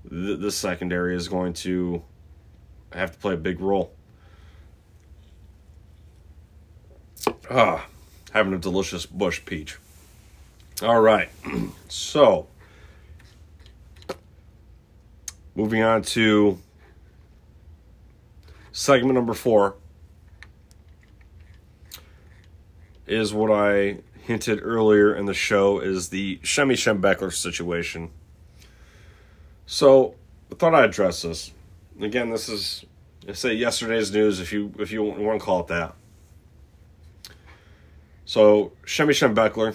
th- 0.08 0.38
this 0.38 0.56
secondary 0.56 1.14
is 1.14 1.28
going 1.28 1.52
to 1.54 2.02
have 2.92 3.12
to 3.12 3.18
play 3.18 3.34
a 3.34 3.37
big 3.38 3.61
role. 3.61 3.92
Ah, 7.50 7.87
having 8.32 8.54
a 8.54 8.58
delicious 8.58 9.04
bush 9.04 9.42
peach. 9.44 9.78
All 10.82 11.00
right, 11.00 11.28
so 11.88 12.46
moving 15.54 15.82
on 15.82 16.02
to 16.02 16.58
segment 18.72 19.14
number 19.14 19.34
four 19.34 19.74
is 23.06 23.34
what 23.34 23.50
I 23.50 23.98
hinted 24.28 24.60
earlier 24.62 25.14
in 25.14 25.24
the 25.24 25.32
show 25.32 25.80
is 25.80 26.10
the 26.10 26.38
Shemy 26.42 26.74
Schembechler 26.74 27.32
situation. 27.32 28.10
So 29.64 30.16
I 30.52 30.54
thought 30.54 30.74
I'd 30.74 30.84
address 30.84 31.22
this. 31.22 31.50
Again, 31.98 32.28
this 32.28 32.50
is 32.50 32.84
I 33.26 33.32
say 33.32 33.54
yesterday's 33.54 34.12
news 34.12 34.38
if 34.38 34.52
you 34.52 34.74
if 34.78 34.92
you 34.92 35.02
want 35.02 35.40
to 35.40 35.44
call 35.44 35.60
it 35.60 35.68
that. 35.68 35.94
So 38.26 38.72
Shemy 38.84 39.14
Schembechler, 39.14 39.74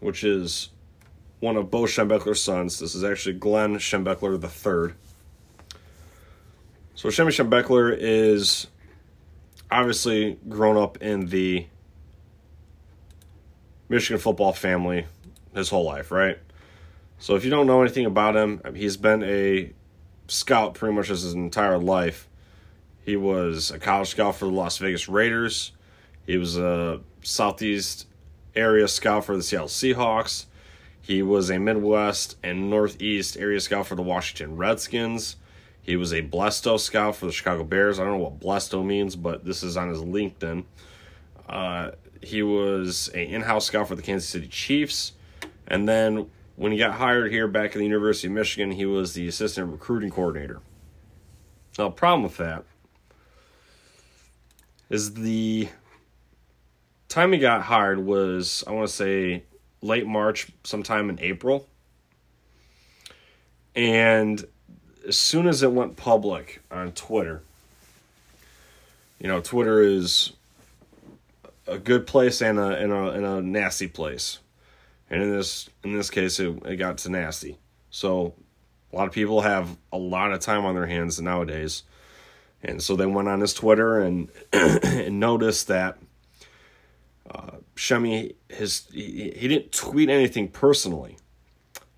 which 0.00 0.24
is 0.24 0.70
one 1.40 1.58
of 1.58 1.70
Bo 1.70 1.82
Schembechler's 1.82 2.42
sons. 2.42 2.78
This 2.78 2.94
is 2.94 3.04
actually 3.04 3.34
Glenn 3.34 3.76
Schembechler 3.76 4.42
III. 4.42 4.94
So 6.94 7.10
Shemy 7.10 7.28
Schembechler 7.28 7.94
is 8.00 8.66
obviously 9.70 10.38
grown 10.48 10.78
up 10.78 11.02
in 11.02 11.26
the 11.26 11.66
Michigan 13.90 14.20
football 14.20 14.52
family 14.52 15.04
his 15.54 15.68
whole 15.68 15.84
life, 15.84 16.10
right? 16.10 16.38
So 17.18 17.34
if 17.34 17.44
you 17.44 17.50
don't 17.50 17.66
know 17.66 17.82
anything 17.82 18.06
about 18.06 18.36
him, 18.36 18.62
he's 18.74 18.96
been 18.96 19.22
a 19.24 19.72
scout 20.28 20.74
pretty 20.74 20.94
much 20.94 21.08
his 21.08 21.34
entire 21.34 21.76
life. 21.76 22.28
He 23.04 23.16
was 23.16 23.70
a 23.70 23.78
college 23.78 24.08
scout 24.08 24.36
for 24.36 24.44
the 24.46 24.52
Las 24.52 24.78
Vegas 24.78 25.08
Raiders. 25.08 25.72
He 26.24 26.38
was 26.38 26.56
a 26.56 27.00
Southeast 27.22 28.06
area 28.54 28.86
scout 28.86 29.24
for 29.24 29.36
the 29.36 29.42
Seattle 29.42 29.68
Seahawks. 29.68 30.46
He 31.02 31.22
was 31.22 31.50
a 31.50 31.58
Midwest 31.58 32.36
and 32.44 32.70
Northeast 32.70 33.36
area 33.36 33.58
scout 33.58 33.86
for 33.86 33.96
the 33.96 34.02
Washington 34.02 34.56
Redskins. 34.56 35.36
He 35.82 35.96
was 35.96 36.12
a 36.12 36.22
Blesto 36.22 36.78
scout 36.78 37.16
for 37.16 37.26
the 37.26 37.32
Chicago 37.32 37.64
Bears. 37.64 37.98
I 37.98 38.04
don't 38.04 38.12
know 38.12 38.24
what 38.24 38.38
Blesto 38.38 38.84
means, 38.84 39.16
but 39.16 39.44
this 39.44 39.64
is 39.64 39.76
on 39.76 39.88
his 39.88 39.98
LinkedIn. 39.98 40.64
Uh, 41.48 41.90
he 42.22 42.42
was 42.42 43.08
an 43.08 43.20
in-house 43.20 43.66
scout 43.66 43.88
for 43.88 43.94
the 43.94 44.02
Kansas 44.02 44.28
City 44.28 44.48
Chiefs, 44.48 45.12
and 45.66 45.88
then 45.88 46.30
when 46.56 46.72
he 46.72 46.78
got 46.78 46.94
hired 46.94 47.30
here 47.32 47.48
back 47.48 47.70
at 47.70 47.78
the 47.78 47.84
University 47.84 48.28
of 48.28 48.34
Michigan, 48.34 48.70
he 48.72 48.84
was 48.84 49.14
the 49.14 49.26
assistant 49.26 49.72
recruiting 49.72 50.10
coordinator. 50.10 50.60
Now, 51.78 51.84
the 51.84 51.92
problem 51.92 52.22
with 52.22 52.36
that 52.36 52.64
is 54.90 55.14
the 55.14 55.68
time 57.08 57.32
he 57.32 57.38
got 57.38 57.62
hired 57.62 58.00
was 58.00 58.64
I 58.66 58.72
want 58.72 58.88
to 58.88 58.94
say 58.94 59.44
late 59.80 60.06
March, 60.06 60.48
sometime 60.64 61.08
in 61.08 61.18
April, 61.20 61.66
and 63.74 64.44
as 65.08 65.18
soon 65.18 65.46
as 65.46 65.62
it 65.62 65.72
went 65.72 65.96
public 65.96 66.60
on 66.70 66.92
Twitter, 66.92 67.42
you 69.18 69.28
know, 69.28 69.40
Twitter 69.40 69.80
is 69.80 70.32
a 71.70 71.78
good 71.78 72.06
place 72.06 72.42
and 72.42 72.58
a 72.58 72.68
and 72.76 72.92
a 72.92 73.10
and 73.10 73.24
a 73.24 73.40
nasty 73.40 73.86
place. 73.86 74.38
And 75.08 75.22
in 75.22 75.30
this 75.30 75.70
in 75.84 75.96
this 75.96 76.10
case 76.10 76.38
it, 76.40 76.56
it 76.66 76.76
got 76.76 76.98
to 76.98 77.08
nasty. 77.08 77.58
So 77.90 78.34
a 78.92 78.96
lot 78.96 79.06
of 79.06 79.12
people 79.12 79.42
have 79.42 79.76
a 79.92 79.98
lot 79.98 80.32
of 80.32 80.40
time 80.40 80.64
on 80.64 80.74
their 80.74 80.86
hands 80.86 81.20
nowadays. 81.20 81.84
And 82.62 82.82
so 82.82 82.96
they 82.96 83.06
went 83.06 83.28
on 83.28 83.40
his 83.40 83.54
Twitter 83.54 84.00
and 84.00 84.28
and 84.52 85.20
noticed 85.20 85.68
that 85.68 85.98
uh, 87.30 87.52
Shemy 87.76 88.34
his 88.48 88.86
he, 88.92 89.32
he 89.36 89.48
didn't 89.48 89.72
tweet 89.72 90.10
anything 90.10 90.48
personally, 90.48 91.16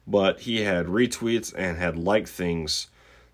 but 0.07 0.41
he 0.41 0.63
had 0.63 0.87
retweets 0.87 1.53
and 1.57 1.79
had 1.79 1.97
liked 1.97 2.29
things 2.29 2.89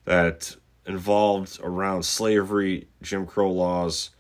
that 0.05 0.57
involved 0.87 1.59
around 1.63 2.05
slavery, 2.05 2.89
Jim 3.03 3.27
Crow 3.27 3.51
laws, 3.51 4.11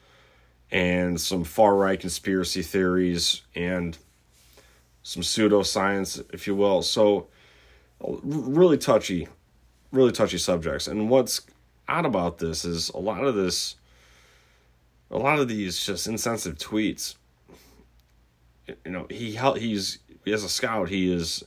and 0.71 1.21
some 1.21 1.45
far 1.45 1.77
right 1.77 1.99
conspiracy 1.99 2.63
theories 2.63 3.43
and 3.55 3.97
some 5.03 5.23
pseudoscience, 5.23 6.23
if 6.33 6.47
you 6.47 6.55
will. 6.55 6.83
So, 6.83 7.29
really 8.01 8.77
touchy, 8.77 9.29
really 9.91 10.13
touchy 10.13 10.39
subjects. 10.39 10.87
And 10.87 11.09
what's 11.09 11.41
odd 11.89 12.05
about 12.05 12.39
this 12.39 12.65
is 12.65 12.91
a 12.91 12.99
lot 12.99 13.25
of 13.25 13.35
this, 13.35 13.77
a 15.11 15.19
lot 15.19 15.39
of 15.39 15.49
these 15.49 15.85
just 15.85 16.07
insensitive 16.07 16.59
tweets. 16.59 17.15
You 18.85 18.91
know, 18.91 19.07
he 19.09 19.39
he's 19.57 19.99
as 20.27 20.45
a 20.45 20.49
scout, 20.49 20.91
he 20.91 21.11
is 21.11 21.43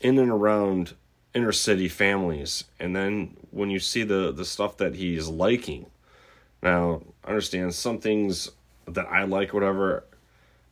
in 0.00 0.18
and 0.18 0.30
around 0.30 0.94
inner 1.34 1.50
city 1.50 1.88
families, 1.88 2.64
and 2.78 2.94
then 2.94 3.36
when 3.50 3.70
you 3.70 3.80
see 3.80 4.04
the 4.04 4.30
the 4.30 4.44
stuff 4.44 4.76
that 4.76 4.94
he's 4.94 5.26
liking 5.26 5.86
now, 6.64 7.02
understand 7.24 7.74
some 7.74 7.98
things 7.98 8.50
that 8.88 9.06
I 9.06 9.24
like, 9.24 9.52
whatever, 9.52 10.04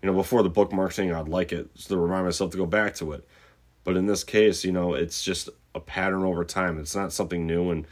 you 0.02 0.06
know, 0.06 0.14
before 0.14 0.42
the 0.42 0.48
bookmark 0.48 0.92
thing, 0.92 1.12
I'd 1.12 1.28
like 1.28 1.52
it 1.52 1.74
to 1.76 1.96
remind 1.96 2.24
myself 2.24 2.50
to 2.52 2.56
go 2.56 2.66
back 2.66 2.94
to 2.96 3.12
it. 3.12 3.28
But 3.84 3.96
in 3.96 4.06
this 4.06 4.24
case, 4.24 4.64
you 4.64 4.72
know, 4.72 4.94
it's 4.94 5.22
just 5.22 5.48
a 5.74 5.80
pattern 5.80 6.24
over 6.24 6.44
time. 6.44 6.78
It's 6.78 6.96
not 6.96 7.12
something 7.12 7.46
new. 7.46 7.70
And 7.70 7.86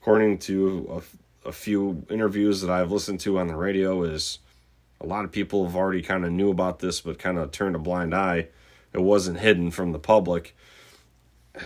according 0.00 0.38
to 0.40 1.02
a, 1.44 1.48
a 1.48 1.52
few 1.52 2.04
interviews 2.10 2.60
that 2.60 2.70
I've 2.70 2.92
listened 2.92 3.20
to 3.20 3.38
on 3.38 3.46
the 3.46 3.56
radio, 3.56 4.02
is 4.02 4.38
a 5.00 5.06
lot 5.06 5.24
of 5.24 5.32
people 5.32 5.64
have 5.64 5.76
already 5.76 6.02
kind 6.02 6.24
of 6.24 6.32
knew 6.32 6.50
about 6.50 6.80
this, 6.80 7.00
but 7.00 7.18
kind 7.18 7.38
of 7.38 7.52
turned 7.52 7.74
a 7.74 7.78
blind 7.78 8.14
eye. 8.14 8.48
It 8.92 9.00
wasn't 9.00 9.40
hidden 9.40 9.70
from 9.70 9.92
the 9.92 9.98
public. 9.98 10.56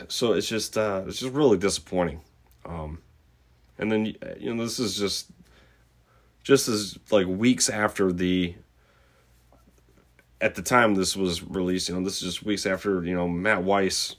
So 0.09 0.35
it's 0.35 0.48
just, 0.48 0.79
uh, 0.79 1.03
it's 1.07 1.18
just 1.20 1.33
really 1.33 1.59
disappointing. 1.59 2.20
Um, 2.64 2.98
and 3.79 3.90
then, 3.90 4.07
you 4.38 4.55
know, 4.55 4.62
this 4.62 4.79
is 4.79 4.96
just 4.96 5.31
just 6.42 6.68
as 6.68 6.98
like 7.11 7.26
weeks 7.26 7.68
after 7.68 8.12
the 8.12 8.55
at 10.40 10.55
the 10.55 10.62
time 10.62 10.94
this 10.94 11.16
was 11.16 11.42
released, 11.42 11.88
you 11.88 11.94
know, 11.94 12.03
this 12.03 12.22
is 12.22 12.33
just 12.33 12.42
weeks 12.42 12.64
after, 12.64 13.05
you 13.05 13.14
know, 13.14 13.29
Matt 13.29 13.62
Weiss 13.62 14.16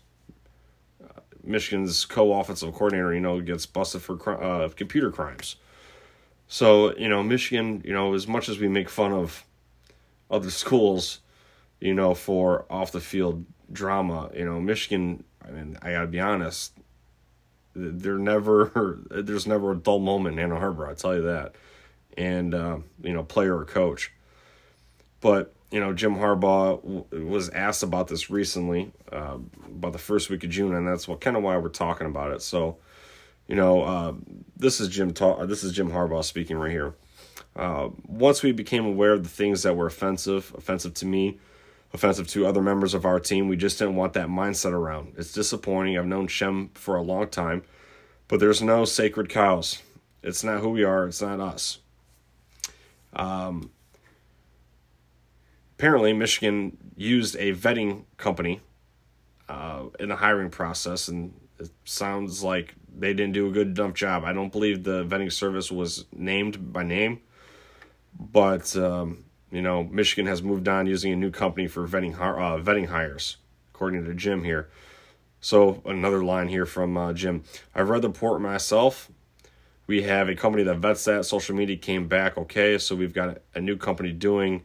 uh, 1.03 1.21
Michigan's 1.43 2.05
co-offensive 2.05 2.73
coordinator, 2.73 3.13
you 3.13 3.21
know, 3.21 3.41
gets 3.41 3.65
busted 3.65 4.01
for 4.01 4.43
uh, 4.43 4.69
computer 4.69 5.11
crimes. 5.11 5.55
So 6.47 6.95
you 6.97 7.07
know, 7.07 7.23
Michigan, 7.23 7.81
you 7.85 7.93
know, 7.93 8.13
as 8.13 8.27
much 8.27 8.49
as 8.49 8.59
we 8.59 8.67
make 8.67 8.89
fun 8.89 9.13
of 9.13 9.45
other 10.29 10.49
schools, 10.63 11.21
you 11.79 11.93
know, 11.93 12.13
for 12.13 12.65
off 12.69 12.91
the 12.91 12.99
field 12.99 13.45
drama, 13.71 14.29
you 14.35 14.45
know, 14.45 14.59
Michigan. 14.59 15.23
I 15.45 15.51
mean, 15.51 15.77
I 15.81 15.93
gotta 15.93 16.07
be 16.07 16.19
honest. 16.19 16.73
There 17.73 18.17
never, 18.17 18.99
there's 19.09 19.47
never 19.47 19.71
a 19.71 19.75
dull 19.77 19.99
moment 19.99 20.37
in 20.37 20.43
Ann 20.43 20.51
Arbor. 20.51 20.87
I'll 20.87 20.95
tell 20.95 21.15
you 21.15 21.21
that, 21.21 21.55
and 22.17 22.53
uh, 22.53 22.77
you 23.03 23.13
know, 23.13 23.23
player 23.23 23.57
or 23.57 23.65
coach. 23.65 24.11
But 25.19 25.53
you 25.71 25.79
know, 25.79 25.93
Jim 25.93 26.15
Harbaugh 26.15 26.81
w- 26.83 27.27
was 27.27 27.49
asked 27.49 27.81
about 27.81 28.09
this 28.09 28.29
recently, 28.29 28.91
uh, 29.11 29.37
about 29.65 29.93
the 29.93 29.99
first 29.99 30.29
week 30.29 30.43
of 30.43 30.49
June, 30.49 30.75
and 30.75 30.87
that's 30.87 31.07
what 31.07 31.21
kind 31.21 31.37
of 31.37 31.43
why 31.43 31.57
we're 31.57 31.69
talking 31.69 32.07
about 32.07 32.31
it. 32.33 32.41
So, 32.41 32.77
you 33.47 33.55
know, 33.55 33.81
uh, 33.81 34.13
this 34.57 34.81
is 34.81 34.89
Jim. 34.89 35.13
Ta- 35.13 35.45
this 35.45 35.63
is 35.63 35.71
Jim 35.71 35.91
Harbaugh 35.91 36.23
speaking 36.23 36.57
right 36.57 36.71
here. 36.71 36.93
Uh, 37.55 37.89
once 38.05 38.43
we 38.43 38.51
became 38.51 38.85
aware 38.85 39.13
of 39.13 39.23
the 39.23 39.29
things 39.29 39.63
that 39.63 39.75
were 39.75 39.87
offensive, 39.87 40.53
offensive 40.57 40.93
to 40.95 41.05
me, 41.05 41.39
offensive 41.93 42.27
to 42.27 42.45
other 42.45 42.61
members 42.61 42.93
of 42.93 43.05
our 43.05 43.19
team, 43.19 43.47
we 43.47 43.55
just 43.55 43.79
didn't 43.79 43.95
want 43.95 44.13
that 44.13 44.27
mindset 44.27 44.71
around. 44.71 45.13
It's 45.17 45.33
disappointing. 45.33 45.97
I've 45.97 46.05
known 46.05 46.27
Shem 46.27 46.69
for 46.73 46.95
a 46.95 47.01
long 47.01 47.27
time, 47.27 47.63
but 48.27 48.39
there's 48.39 48.61
no 48.61 48.85
sacred 48.85 49.29
cows. 49.29 49.81
It's 50.23 50.43
not 50.43 50.61
who 50.61 50.69
we 50.69 50.83
are. 50.83 51.07
It's 51.07 51.21
not 51.21 51.39
us. 51.39 51.79
Um, 53.13 53.71
apparently 55.77 56.13
Michigan 56.13 56.77
used 56.95 57.35
a 57.37 57.53
vetting 57.53 58.05
company 58.17 58.61
uh, 59.49 59.85
in 59.99 60.09
the 60.09 60.15
hiring 60.15 60.49
process, 60.49 61.07
and 61.07 61.33
it 61.59 61.69
sounds 61.85 62.43
like 62.43 62.75
they 62.97 63.13
didn't 63.13 63.33
do 63.33 63.47
a 63.47 63.51
good 63.51 63.77
enough 63.79 63.93
job. 63.93 64.23
I 64.23 64.33
don't 64.33 64.51
believe 64.51 64.83
the 64.83 65.03
vetting 65.05 65.31
service 65.31 65.71
was 65.71 66.05
named 66.15 66.71
by 66.71 66.83
name, 66.83 67.21
but 68.19 68.75
um, 68.75 69.25
you 69.51 69.61
know 69.61 69.83
Michigan 69.83 70.27
has 70.27 70.41
moved 70.41 70.67
on 70.67 70.87
using 70.87 71.11
a 71.11 71.15
new 71.15 71.31
company 71.31 71.67
for 71.67 71.87
vetting 71.87 72.15
uh, 72.15 72.61
vetting 72.61 72.87
hires, 72.87 73.37
according 73.73 74.05
to 74.05 74.13
Jim 74.13 74.43
here. 74.43 74.69
So 75.39 75.81
another 75.85 76.23
line 76.23 76.47
here 76.47 76.67
from 76.67 76.95
uh, 76.95 77.13
Jim. 77.13 77.43
I've 77.73 77.89
read 77.89 78.03
the 78.03 78.09
report 78.09 78.41
myself. 78.41 79.09
We 79.91 80.03
have 80.03 80.29
a 80.29 80.35
company 80.35 80.63
that 80.63 80.77
vets 80.77 81.03
that. 81.03 81.25
Social 81.25 81.53
media 81.53 81.75
came 81.75 82.07
back 82.07 82.37
okay, 82.37 82.77
so 82.77 82.95
we've 82.95 83.13
got 83.13 83.39
a, 83.53 83.59
new 83.59 83.75
company 83.75 84.13
doing 84.13 84.63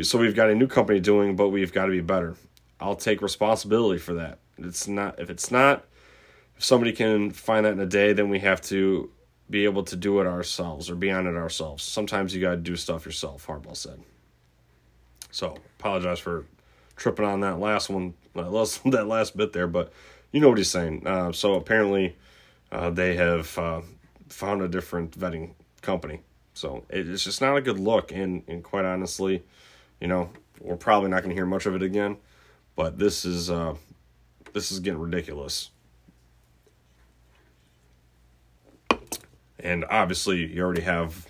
so 0.00 0.16
we've 0.16 0.36
got 0.36 0.48
a 0.48 0.54
new 0.54 0.68
company 0.68 1.00
doing, 1.00 1.34
but 1.34 1.48
we've 1.48 1.72
got 1.72 1.86
to 1.86 1.90
be 1.90 2.02
better. 2.02 2.36
I'll 2.78 2.94
take 2.94 3.20
responsibility 3.20 3.98
for 3.98 4.14
that. 4.14 4.38
It's 4.58 4.86
not 4.86 5.18
if 5.18 5.28
it's 5.28 5.50
not 5.50 5.86
if 6.56 6.62
somebody 6.62 6.92
can 6.92 7.32
find 7.32 7.66
that 7.66 7.72
in 7.72 7.80
a 7.80 7.86
day, 7.86 8.12
then 8.12 8.28
we 8.28 8.38
have 8.38 8.60
to 8.62 9.10
be 9.50 9.64
able 9.64 9.82
to 9.82 9.96
do 9.96 10.20
it 10.20 10.28
ourselves 10.28 10.88
or 10.88 10.94
be 10.94 11.10
on 11.10 11.26
it 11.26 11.34
ourselves. 11.34 11.82
Sometimes 11.82 12.32
you 12.32 12.40
got 12.40 12.52
to 12.52 12.56
do 12.58 12.76
stuff 12.76 13.06
yourself. 13.06 13.48
Harbaugh 13.48 13.76
said. 13.76 13.98
So 15.32 15.56
apologize 15.80 16.20
for 16.20 16.44
tripping 16.94 17.24
on 17.24 17.40
that 17.40 17.58
last 17.58 17.90
one, 17.90 18.14
that 18.36 19.08
last 19.08 19.36
bit 19.36 19.52
there, 19.52 19.66
but 19.66 19.92
you 20.30 20.38
know 20.38 20.50
what 20.50 20.58
he's 20.58 20.70
saying. 20.70 21.04
Uh, 21.04 21.32
so 21.32 21.54
apparently, 21.54 22.14
uh, 22.70 22.90
they 22.90 23.16
have 23.16 23.58
uh, 23.58 23.80
found 24.28 24.62
a 24.62 24.68
different 24.68 25.18
vetting 25.18 25.52
company. 25.82 26.20
So 26.54 26.84
it's 26.88 27.24
just 27.24 27.40
not 27.40 27.56
a 27.56 27.60
good 27.60 27.78
look, 27.78 28.12
and 28.12 28.42
and 28.48 28.64
quite 28.64 28.84
honestly, 28.84 29.42
you 30.00 30.08
know, 30.08 30.30
we're 30.60 30.76
probably 30.76 31.10
not 31.10 31.22
going 31.22 31.30
to 31.30 31.34
hear 31.34 31.46
much 31.46 31.66
of 31.66 31.74
it 31.74 31.82
again, 31.82 32.16
but 32.74 32.98
this 32.98 33.24
is 33.24 33.50
uh, 33.50 33.74
this 34.52 34.72
is 34.72 34.80
getting 34.80 35.00
ridiculous. 35.00 35.70
And 39.58 39.84
obviously, 39.90 40.52
you 40.52 40.62
already 40.62 40.82
have 40.82 41.26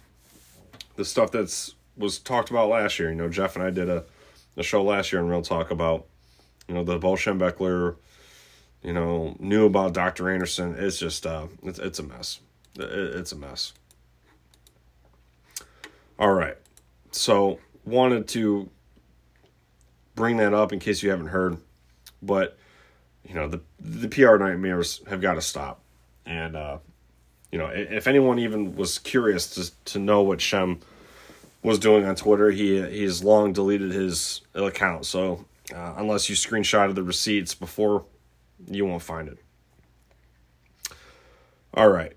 the 0.96 1.04
stuff 1.04 1.30
that's 1.30 1.74
was 1.96 2.18
talked 2.18 2.50
about 2.50 2.68
last 2.68 2.98
year. 2.98 3.08
You 3.08 3.16
know, 3.16 3.28
Jeff 3.28 3.56
and 3.56 3.64
I 3.64 3.70
did 3.70 3.88
a, 3.88 4.04
a 4.56 4.62
show 4.62 4.82
last 4.82 5.12
year 5.12 5.20
in 5.20 5.28
Real 5.28 5.42
Talk 5.42 5.70
about, 5.70 6.06
you 6.68 6.74
know, 6.74 6.84
the 6.84 6.98
Bo 6.98 7.16
you 8.82 8.92
know, 8.92 9.36
knew 9.40 9.66
about 9.66 9.94
Dr. 9.94 10.30
Anderson. 10.30 10.76
It's 10.78 10.98
just, 10.98 11.26
uh, 11.26 11.46
it's, 11.62 11.78
it's 11.78 11.98
a 11.98 12.02
mess. 12.02 12.40
It, 12.78 13.16
it's 13.16 13.32
a 13.32 13.36
mess. 13.36 13.72
All 16.18 16.32
right. 16.32 16.56
So 17.12 17.58
wanted 17.84 18.28
to 18.28 18.68
bring 20.14 20.38
that 20.38 20.54
up 20.54 20.72
in 20.72 20.78
case 20.78 21.02
you 21.02 21.10
haven't 21.10 21.28
heard, 21.28 21.58
but 22.22 22.58
you 23.24 23.34
know 23.34 23.48
the 23.48 23.60
the 23.80 24.08
PR 24.08 24.36
nightmares 24.36 25.02
have 25.08 25.20
got 25.20 25.34
to 25.34 25.42
stop, 25.42 25.80
and 26.24 26.56
uh, 26.56 26.78
you 27.50 27.58
know 27.58 27.66
if 27.66 28.06
anyone 28.06 28.38
even 28.38 28.76
was 28.76 28.98
curious 28.98 29.50
to 29.50 29.92
to 29.92 29.98
know 29.98 30.22
what 30.22 30.40
Shem 30.40 30.80
was 31.62 31.78
doing 31.78 32.04
on 32.04 32.16
Twitter, 32.16 32.50
he 32.50 32.82
he's 32.90 33.22
long 33.22 33.52
deleted 33.52 33.92
his 33.92 34.40
account. 34.54 35.06
So 35.06 35.44
uh, 35.74 35.94
unless 35.96 36.28
you 36.28 36.36
screenshotted 36.36 36.94
the 36.94 37.02
receipts 37.02 37.54
before, 37.54 38.04
you 38.66 38.86
won't 38.86 39.02
find 39.02 39.28
it. 39.28 39.38
All 41.74 41.88
right. 41.88 42.12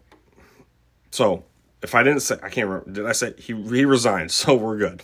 So 1.11 1.43
if 1.81 1.95
I 1.95 2.03
didn't 2.03 2.21
say, 2.21 2.35
I 2.43 2.49
can't 2.49 2.67
remember. 2.67 2.91
Did 2.91 3.05
I 3.05 3.13
say 3.13 3.33
he 3.37 3.53
he 3.53 3.85
resigned? 3.85 4.31
So 4.39 4.55
we're 4.55 4.77
good 4.77 5.01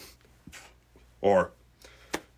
or 1.25 1.51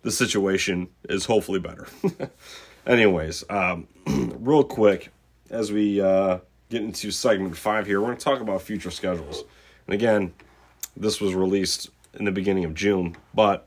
the 0.00 0.10
situation 0.10 0.88
is 1.10 1.26
hopefully 1.26 1.60
better. 1.60 1.86
Anyways, 2.86 3.44
um, 3.50 3.86
real 4.38 4.64
quick, 4.64 5.10
as 5.50 5.70
we 5.70 6.00
uh, 6.00 6.38
get 6.70 6.82
into 6.82 7.10
segment 7.10 7.54
five 7.54 7.86
here, 7.86 8.00
we're 8.00 8.06
going 8.06 8.16
to 8.16 8.24
talk 8.24 8.40
about 8.40 8.62
future 8.62 8.90
schedules. 8.90 9.44
And 9.86 9.92
again, 9.92 10.32
this 10.96 11.20
was 11.20 11.34
released 11.34 11.90
in 12.14 12.24
the 12.24 12.32
beginning 12.32 12.64
of 12.64 12.74
June, 12.74 13.14
but 13.34 13.66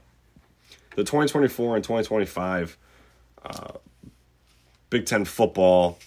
the 0.95 1.03
2024 1.03 1.75
and 1.75 1.83
2025 1.83 2.77
uh, 3.43 3.73
Big 4.89 5.05
Ten 5.05 5.23
football 5.23 5.99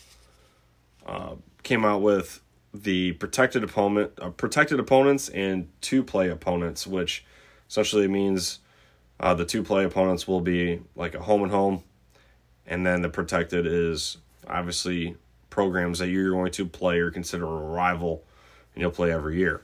uh, 1.07 1.37
came 1.63 1.85
out 1.85 2.03
with 2.03 2.41
the 2.75 3.13
protected 3.13 3.63
opponent, 3.63 4.11
uh, 4.21 4.31
protected 4.31 4.81
opponents, 4.81 5.29
and 5.29 5.69
two 5.81 6.03
play 6.03 6.29
opponents, 6.29 6.87
which 6.87 7.25
essentially 7.69 8.09
means 8.09 8.59
uh, 9.21 9.33
the 9.33 9.45
two 9.45 9.63
play 9.63 9.85
opponents 9.85 10.27
will 10.27 10.41
be 10.41 10.81
like 10.97 11.15
a 11.15 11.23
home 11.23 11.43
and 11.43 11.53
home, 11.53 11.85
and 12.67 12.85
then 12.85 13.01
the 13.01 13.09
protected 13.09 13.65
is 13.65 14.19
obviously 14.49 15.17
programs 15.51 16.01
that 16.01 16.09
you're 16.09 16.33
going 16.33 16.51
to 16.51 16.67
play 16.67 16.99
or 16.99 17.13
consider 17.13 17.45
a 17.45 17.49
rival, 17.49 18.25
and 18.75 18.83
you'll 18.83 18.91
play 18.91 19.13
every 19.13 19.39
year, 19.39 19.63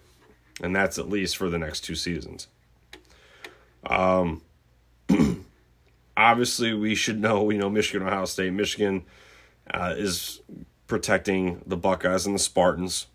and 0.62 0.74
that's 0.74 0.96
at 0.96 1.08
least 1.08 1.36
for 1.36 1.50
the 1.50 1.58
next 1.58 1.80
two 1.80 1.96
seasons. 1.96 2.46
Um, 3.84 4.42
obviously, 6.16 6.74
we 6.74 6.94
should 6.94 7.20
know. 7.20 7.50
You 7.50 7.58
know, 7.58 7.70
Michigan, 7.70 8.06
Ohio 8.06 8.24
State, 8.26 8.52
Michigan 8.52 9.04
uh, 9.68 9.94
is 9.96 10.40
protecting 10.90 11.62
the 11.64 11.76
Buckeyes 11.76 12.26
and 12.26 12.34
the 12.34 12.40
Spartans, 12.40 13.06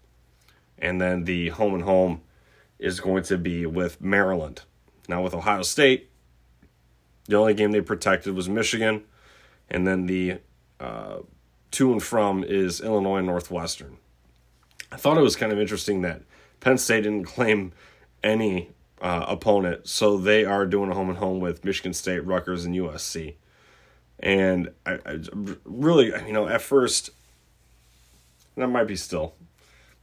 and 0.79 0.99
then 0.99 1.25
the 1.25 1.49
home 1.49 1.75
and 1.75 1.83
home 1.83 2.21
is 2.79 2.99
going 2.99 3.21
to 3.23 3.37
be 3.37 3.65
with 3.65 4.01
Maryland. 4.01 4.61
Now, 5.07 5.21
with 5.21 5.35
Ohio 5.35 5.61
State, 5.61 6.09
the 7.27 7.35
only 7.35 7.53
game 7.53 7.71
they 7.71 7.81
protected 7.81 8.33
was 8.33 8.49
Michigan, 8.49 9.03
and 9.69 9.85
then 9.85 10.07
the 10.07 10.39
uh, 10.79 11.17
to 11.71 11.91
and 11.91 12.01
from 12.01 12.43
is 12.43 12.81
Illinois 12.81 13.21
Northwestern. 13.21 13.97
I 14.91 14.95
thought 14.95 15.17
it 15.17 15.21
was 15.21 15.35
kind 15.35 15.51
of 15.51 15.59
interesting 15.59 16.01
that 16.01 16.21
Penn 16.61 16.77
State 16.77 17.03
didn't 17.03 17.25
claim 17.35 17.73
any 18.23 18.71
uh, 19.01 19.25
opponent, 19.27 19.87
so 19.87 20.17
they 20.17 20.45
are 20.45 20.65
doing 20.65 20.89
a 20.89 20.95
home 20.95 21.09
and 21.09 21.17
home 21.17 21.39
with 21.39 21.65
Michigan 21.65 21.93
State, 21.93 22.25
Rutgers, 22.25 22.63
and 22.63 22.73
USC. 22.73 23.35
And 24.19 24.71
I, 24.85 24.93
I 25.05 25.19
really, 25.65 26.07
you 26.25 26.31
know, 26.31 26.47
at 26.47 26.61
first, 26.61 27.09
that 28.55 28.67
might 28.67 28.87
be 28.87 28.95
still, 28.95 29.35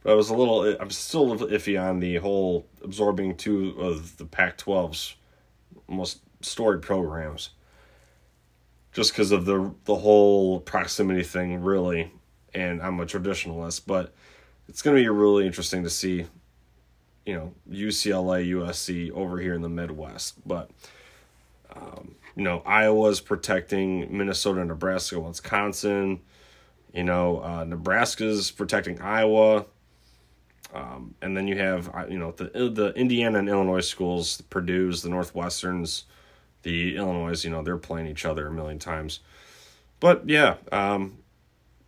but 0.01 0.11
I 0.11 0.15
was 0.15 0.29
a 0.29 0.35
little, 0.35 0.63
I'm 0.79 0.91
still 0.91 1.35
iffy 1.37 1.81
on 1.81 1.99
the 1.99 2.17
whole 2.17 2.67
absorbing 2.83 3.35
two 3.35 3.75
of 3.79 4.17
the 4.17 4.25
Pac 4.25 4.57
12's 4.57 5.15
most 5.87 6.21
storied 6.41 6.81
programs. 6.81 7.51
Just 8.91 9.11
because 9.11 9.31
of 9.31 9.45
the 9.45 9.73
the 9.85 9.95
whole 9.95 10.59
proximity 10.59 11.23
thing 11.23 11.63
really 11.63 12.11
and 12.53 12.81
I'm 12.81 12.99
a 12.99 13.05
traditionalist. 13.05 13.83
But 13.87 14.13
it's 14.67 14.81
going 14.81 14.95
to 14.95 15.01
be 15.01 15.09
really 15.09 15.45
interesting 15.45 15.83
to 15.83 15.89
see 15.89 16.25
you 17.25 17.33
know 17.33 17.53
UCLA 17.69 18.47
USC 18.49 19.11
over 19.11 19.39
here 19.39 19.53
in 19.53 19.61
the 19.61 19.69
Midwest. 19.69 20.47
But 20.47 20.69
um, 21.75 22.15
you 22.35 22.43
know 22.43 22.61
Iowa's 22.65 23.19
protecting 23.19 24.15
Minnesota 24.15 24.63
Nebraska 24.63 25.19
Wisconsin 25.19 26.21
you 26.93 27.03
know 27.03 27.43
uh, 27.43 27.63
Nebraska's 27.63 28.51
protecting 28.51 29.01
Iowa 29.01 29.65
um, 30.73 31.13
and 31.21 31.35
then 31.35 31.47
you 31.47 31.57
have 31.57 31.89
uh, 31.93 32.05
you 32.09 32.17
know 32.17 32.31
the 32.31 32.45
the 32.69 32.93
Indiana 32.95 33.39
and 33.39 33.49
Illinois 33.49 33.85
schools 33.85 34.37
the 34.37 34.43
Purdue's 34.43 35.01
the 35.01 35.09
Northwesterns 35.09 36.03
the 36.63 36.95
Illinois, 36.95 37.43
you 37.43 37.51
know, 37.51 37.61
they're 37.61 37.77
playing 37.77 38.07
each 38.07 38.25
other 38.25 38.47
a 38.47 38.51
million 38.51 38.79
times. 38.79 39.19
But 39.99 40.27
yeah, 40.27 40.55
um, 40.71 41.19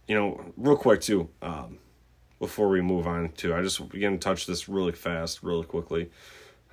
you 0.08 0.16
know, 0.16 0.54
real 0.56 0.78
quick 0.78 1.02
too, 1.02 1.30
um, 1.42 1.80
before 2.40 2.70
we 2.70 2.82
move 2.82 3.08
on 3.08 3.30
to, 3.38 3.56
I 3.56 3.62
just 3.62 3.90
begin 3.90 4.14
to 4.14 4.18
touch 4.20 4.46
this 4.46 4.70
really 4.70 4.92
fast, 4.92 5.42
really 5.42 5.66
quickly. 5.66 6.12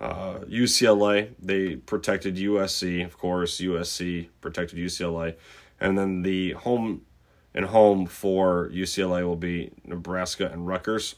Uh, 0.01 0.40
UCLA, 0.40 1.31
they 1.40 1.77
protected 1.77 2.37
USC, 2.37 3.05
of 3.05 3.16
course. 3.16 3.61
USC 3.61 4.29
protected 4.40 4.79
UCLA, 4.79 5.37
and 5.81 5.97
then 5.97 6.23
the 6.23 6.53
home 6.53 7.03
and 7.54 7.66
home 7.66 8.06
for 8.06 8.70
UCLA 8.70 9.24
will 9.24 9.36
be 9.36 9.70
Nebraska 9.84 10.50
and 10.50 10.66
Rutgers, 10.66 11.16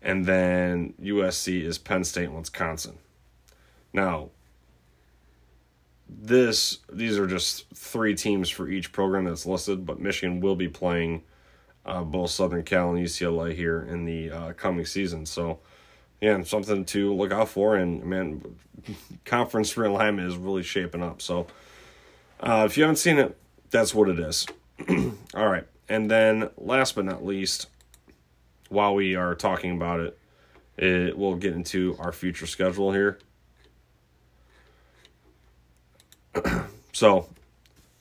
and 0.00 0.26
then 0.26 0.94
USC 1.02 1.62
is 1.62 1.78
Penn 1.78 2.04
State 2.04 2.24
and 2.28 2.36
Wisconsin. 2.36 2.98
Now, 3.92 4.30
this 6.08 6.78
these 6.90 7.18
are 7.18 7.26
just 7.26 7.68
three 7.74 8.14
teams 8.14 8.48
for 8.48 8.68
each 8.68 8.92
program 8.92 9.24
that's 9.24 9.46
listed, 9.46 9.84
but 9.84 10.00
Michigan 10.00 10.40
will 10.40 10.56
be 10.56 10.68
playing 10.68 11.22
uh, 11.84 12.02
both 12.02 12.30
Southern 12.30 12.62
Cal 12.62 12.90
and 12.90 13.04
UCLA 13.04 13.54
here 13.54 13.80
in 13.82 14.04
the 14.04 14.30
uh, 14.30 14.52
coming 14.52 14.84
season. 14.84 15.26
So, 15.26 15.58
yeah, 16.20 16.42
something 16.42 16.84
to 16.86 17.14
look 17.14 17.32
out 17.32 17.48
for. 17.48 17.76
And 17.76 18.04
man, 18.04 18.42
conference 19.24 19.74
realignment 19.74 20.26
is 20.26 20.36
really 20.36 20.62
shaping 20.62 21.02
up. 21.02 21.20
So, 21.22 21.46
uh, 22.40 22.64
if 22.66 22.76
you 22.76 22.84
haven't 22.84 22.96
seen 22.96 23.18
it, 23.18 23.36
that's 23.70 23.94
what 23.94 24.08
it 24.08 24.18
is. 24.18 24.46
All 25.34 25.48
right, 25.48 25.66
and 25.88 26.10
then 26.10 26.50
last 26.56 26.94
but 26.94 27.04
not 27.04 27.24
least, 27.24 27.68
while 28.68 28.94
we 28.94 29.14
are 29.14 29.34
talking 29.34 29.72
about 29.72 30.00
it, 30.00 30.18
it 30.76 31.16
we'll 31.16 31.36
get 31.36 31.54
into 31.54 31.96
our 31.98 32.12
future 32.12 32.46
schedule 32.46 32.92
here. 32.92 33.18
so, 36.92 37.28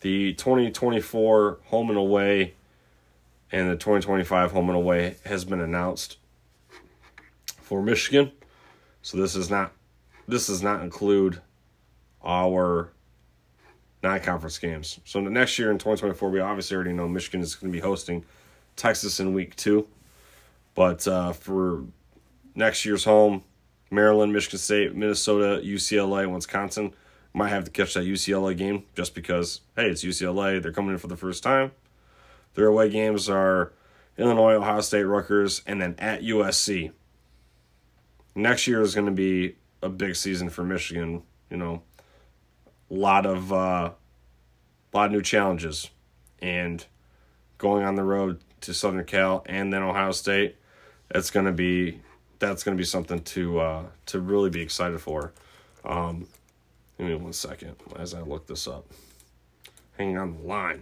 the 0.01 0.33
2024 0.33 1.59
home 1.65 1.89
and 1.89 1.97
away 1.97 2.53
and 3.51 3.69
the 3.69 3.75
2025 3.75 4.51
home 4.51 4.69
and 4.69 4.77
away 4.77 5.15
has 5.25 5.45
been 5.45 5.61
announced 5.61 6.17
for 7.61 7.81
Michigan. 7.81 8.31
So 9.01 9.17
this 9.17 9.35
is 9.35 9.49
not 9.49 9.71
this 10.27 10.47
does 10.47 10.61
not 10.61 10.81
include 10.81 11.41
our 12.23 12.89
non-conference 14.03 14.57
games. 14.59 14.99
So 15.05 15.23
the 15.23 15.29
next 15.29 15.57
year 15.57 15.71
in 15.71 15.77
2024, 15.77 16.29
we 16.29 16.39
obviously 16.39 16.75
already 16.75 16.93
know 16.93 17.07
Michigan 17.07 17.41
is 17.41 17.55
going 17.55 17.71
to 17.71 17.75
be 17.75 17.81
hosting 17.81 18.25
Texas 18.75 19.19
in 19.19 19.33
week 19.33 19.55
two, 19.55 19.87
but 20.75 21.07
uh, 21.07 21.33
for 21.33 21.83
next 22.55 22.85
year's 22.85 23.03
home, 23.03 23.43
Maryland, 23.89 24.33
Michigan 24.33 24.59
State, 24.59 24.95
Minnesota, 24.95 25.61
UCLA, 25.63 26.31
Wisconsin 26.31 26.93
might 27.33 27.49
have 27.49 27.63
to 27.63 27.71
catch 27.71 27.93
that 27.93 28.03
UCLA 28.03 28.57
game 28.57 28.83
just 28.95 29.15
because, 29.15 29.61
hey, 29.75 29.89
it's 29.89 30.03
UCLA. 30.03 30.61
They're 30.61 30.71
coming 30.71 30.91
in 30.91 30.97
for 30.97 31.07
the 31.07 31.15
first 31.15 31.43
time. 31.43 31.71
Their 32.55 32.67
away 32.67 32.89
games 32.89 33.29
are 33.29 33.71
Illinois, 34.17 34.55
Ohio 34.55 34.81
State, 34.81 35.03
Rutgers, 35.03 35.61
and 35.67 35.81
then 35.81 35.95
at 35.99 36.23
USC. 36.23 36.91
Next 38.35 38.67
year 38.67 38.81
is 38.81 38.95
going 38.95 39.05
to 39.05 39.13
be 39.13 39.55
a 39.81 39.89
big 39.89 40.15
season 40.15 40.49
for 40.49 40.63
Michigan. 40.63 41.23
You 41.49 41.57
know, 41.57 41.83
lot 42.89 43.25
of 43.25 43.51
uh, 43.51 43.91
lot 44.93 45.05
of 45.07 45.11
new 45.11 45.21
challenges, 45.21 45.89
and 46.41 46.85
going 47.57 47.83
on 47.83 47.95
the 47.95 48.03
road 48.03 48.39
to 48.61 48.73
Southern 48.73 49.03
Cal 49.05 49.43
and 49.45 49.71
then 49.71 49.83
Ohio 49.83 50.11
State. 50.11 50.55
That's 51.09 51.29
to 51.45 51.51
be 51.51 52.01
that's 52.39 52.63
to 52.75 52.79
be 52.79 52.85
something 52.85 53.21
to 53.21 53.59
uh, 53.59 53.83
to 54.07 54.19
really 54.19 54.49
be 54.49 54.61
excited 54.61 54.99
for. 54.99 55.33
Um, 55.85 56.27
Give 56.97 57.07
me 57.07 57.15
one 57.15 57.33
second 57.33 57.75
as 57.95 58.15
I 58.15 58.21
look 58.21 58.47
this 58.47 58.67
up. 58.67 58.85
Hanging 59.97 60.17
on 60.17 60.35
the 60.35 60.47
line. 60.47 60.81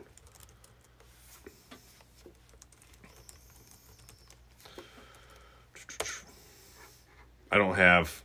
I 7.51 7.57
don't 7.57 7.75
have 7.75 8.23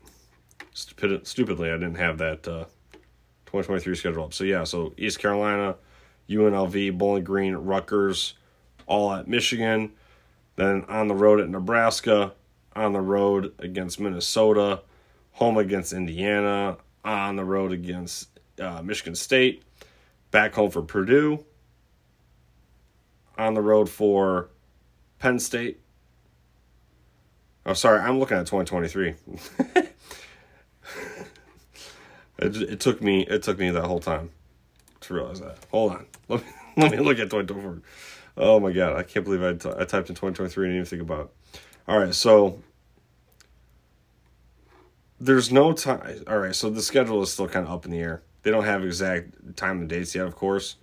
stupid, 0.73 1.27
stupidly 1.27 1.71
I 1.71 1.75
didn't 1.75 1.97
have 1.97 2.19
that 2.19 2.47
uh, 2.47 2.65
2023 3.51 3.95
schedule 3.97 4.25
up. 4.25 4.33
So 4.33 4.45
yeah, 4.45 4.63
so 4.63 4.95
East 4.97 5.19
Carolina, 5.19 5.75
UNLV, 6.29 6.97
Bowling 6.97 7.25
Green, 7.25 7.55
Rutgers, 7.57 8.35
all 8.87 9.13
at 9.13 9.27
Michigan. 9.27 9.91
Then 10.55 10.85
on 10.89 11.09
the 11.09 11.17
road 11.17 11.41
at 11.41 11.49
Nebraska, 11.49 12.33
on 12.77 12.93
the 12.93 13.01
road 13.01 13.53
against 13.59 13.99
Minnesota, 13.99 14.83
home 15.33 15.57
against 15.57 15.93
Indiana, 15.93 16.77
on 17.05 17.35
the 17.35 17.45
road 17.45 17.73
against 17.73 18.29
uh, 18.61 18.83
Michigan 18.83 19.17
State, 19.17 19.65
back 20.31 20.55
home 20.55 20.71
for 20.71 20.83
Purdue, 20.83 21.45
on 23.37 23.55
the 23.55 23.63
road 23.63 23.89
for 23.89 24.49
Penn 25.19 25.41
State. 25.41 25.81
Oh, 27.67 27.73
sorry, 27.73 28.01
I'm 28.01 28.21
looking 28.21 28.37
at 28.37 28.47
2023. 28.47 29.15
it, 32.41 32.57
it 32.57 32.81
took 32.81 33.03
me 33.03 33.23
it 33.23 33.43
took 33.43 33.59
me 33.59 33.71
that 33.71 33.85
whole 33.85 34.01
time 34.01 34.31
to 35.01 35.15
realize 35.15 35.41
that. 35.41 35.59
Hold 35.71 35.93
on, 35.93 36.07
let 36.29 36.41
me 36.41 36.53
let 36.77 36.91
me 36.93 36.99
look 36.99 37.19
at 37.19 37.31
2024. 37.31 37.83
Oh 38.37 38.61
my 38.61 38.73
god, 38.73 38.97
I 38.97 39.03
can't 39.03 39.25
believe 39.25 39.43
I, 39.43 39.55
t- 39.55 39.69
I 39.69 39.85
typed 39.85 40.09
in 40.09 40.15
2023 40.15 40.45
and 40.45 40.53
didn't 40.53 40.75
even 40.75 40.85
think 40.85 41.03
about. 41.03 41.33
It. 41.55 41.61
All 41.89 41.99
right, 41.99 42.15
so 42.15 42.61
there's 45.21 45.53
no 45.53 45.73
time. 45.73 46.25
All 46.27 46.39
right, 46.39 46.55
so 46.55 46.71
the 46.71 46.83
schedule 46.83 47.23
is 47.23 47.33
still 47.33 47.49
kind 47.49 47.67
of 47.67 47.73
up 47.73 47.85
in 47.85 47.91
the 47.91 47.99
air. 47.99 48.23
They 48.43 48.51
don't 48.51 48.65
have 48.65 48.85
exact 48.85 49.57
time 49.57 49.81
and 49.81 49.89
dates 49.89 50.15
yet, 50.15 50.27
of 50.27 50.35
course, 50.37 50.77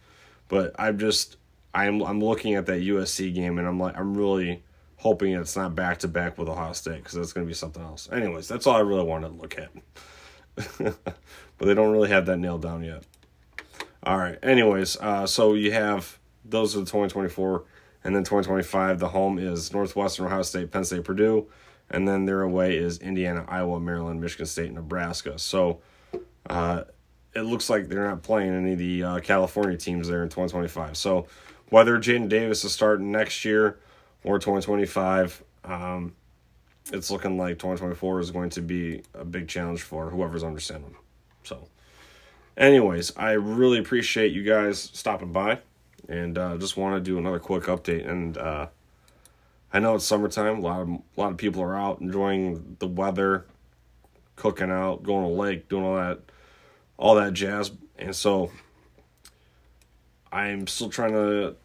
but 0.47 0.75
I'm 0.77 0.99
just 0.99 1.37
I'm 1.73 2.01
I'm 2.03 2.21
looking 2.21 2.55
at 2.55 2.65
that 2.67 2.81
USC 2.81 3.33
game 3.33 3.57
and 3.57 3.67
I'm 3.67 3.79
like 3.79 3.97
I'm 3.97 4.15
really 4.15 4.63
hoping 4.97 5.33
it's 5.33 5.55
not 5.55 5.75
back 5.75 5.99
to 5.99 6.07
back 6.07 6.37
with 6.37 6.49
Ohio 6.49 6.73
State 6.73 6.97
because 6.97 7.13
that's 7.13 7.33
going 7.33 7.45
to 7.45 7.49
be 7.49 7.53
something 7.53 7.81
else. 7.83 8.09
Anyways, 8.11 8.47
that's 8.47 8.67
all 8.67 8.75
I 8.75 8.81
really 8.81 9.03
wanted 9.03 9.29
to 9.29 9.35
look 9.35 9.57
at. 9.57 10.95
but 11.57 11.65
they 11.65 11.73
don't 11.73 11.91
really 11.91 12.09
have 12.09 12.25
that 12.25 12.37
nailed 12.37 12.61
down 12.61 12.83
yet. 12.83 13.03
All 14.03 14.17
right. 14.17 14.37
Anyways, 14.43 14.97
uh, 14.97 15.27
so 15.27 15.53
you 15.53 15.71
have 15.71 16.19
those 16.45 16.75
are 16.75 16.79
the 16.79 16.85
2024, 16.85 17.65
and 18.03 18.15
then 18.15 18.23
2025. 18.23 18.99
The 18.99 19.09
home 19.09 19.37
is 19.37 19.73
Northwestern, 19.73 20.25
Ohio 20.25 20.43
State, 20.43 20.71
Penn 20.71 20.85
State, 20.85 21.03
Purdue 21.03 21.47
and 21.89 22.07
then 22.07 22.25
their 22.25 22.41
away 22.41 22.77
is 22.77 22.97
Indiana, 22.99 23.45
Iowa, 23.47 23.79
Maryland, 23.79 24.19
Michigan 24.19 24.45
State, 24.45 24.71
Nebraska. 24.71 25.39
So 25.39 25.81
uh, 26.49 26.83
it 27.33 27.41
looks 27.41 27.69
like 27.69 27.87
they're 27.87 28.07
not 28.07 28.23
playing 28.23 28.53
any 28.53 28.73
of 28.73 28.79
the 28.79 29.03
uh, 29.03 29.19
California 29.19 29.77
teams 29.77 30.07
there 30.07 30.23
in 30.23 30.29
2025. 30.29 30.97
So 30.97 31.27
whether 31.69 31.97
Jadyn 31.97 32.29
Davis 32.29 32.63
is 32.63 32.73
starting 32.73 33.11
next 33.11 33.45
year 33.45 33.79
or 34.23 34.39
2025, 34.39 35.43
um, 35.63 36.15
it's 36.91 37.11
looking 37.11 37.37
like 37.37 37.59
2024 37.59 38.19
is 38.19 38.31
going 38.31 38.49
to 38.51 38.61
be 38.61 39.03
a 39.13 39.25
big 39.25 39.47
challenge 39.47 39.81
for 39.81 40.09
whoever's 40.09 40.43
under 40.43 40.59
center. 40.59 40.87
So, 41.47 41.69
anyways, 42.57 43.15
I 43.15 43.31
really 43.31 43.79
appreciate 43.79 44.33
you 44.33 44.43
guys 44.43 44.79
stopping 44.79 45.31
by, 45.31 45.59
and 46.09 46.37
uh, 46.37 46.57
just 46.57 46.75
want 46.75 46.95
to 46.95 47.01
do 47.01 47.17
another 47.17 47.39
quick 47.39 47.63
update 47.63 48.07
and 48.07 48.37
uh, 48.37 48.67
I 49.71 49.79
know 49.79 49.95
it's 49.95 50.05
summertime. 50.05 50.59
A 50.59 50.61
lot 50.61 50.81
of 50.81 50.89
a 50.89 51.01
lot 51.15 51.31
of 51.31 51.37
people 51.37 51.61
are 51.61 51.75
out 51.75 52.01
enjoying 52.01 52.77
the 52.79 52.87
weather, 52.87 53.45
cooking 54.35 54.71
out, 54.71 55.03
going 55.03 55.27
to 55.27 55.33
the 55.33 55.39
lake, 55.39 55.69
doing 55.69 55.83
all 55.83 55.95
that, 55.95 56.19
all 56.97 57.15
that 57.15 57.33
jazz. 57.33 57.71
And 57.97 58.15
so, 58.15 58.51
I'm 60.31 60.67
still 60.67 60.89
trying 60.89 61.13
to 61.13 61.55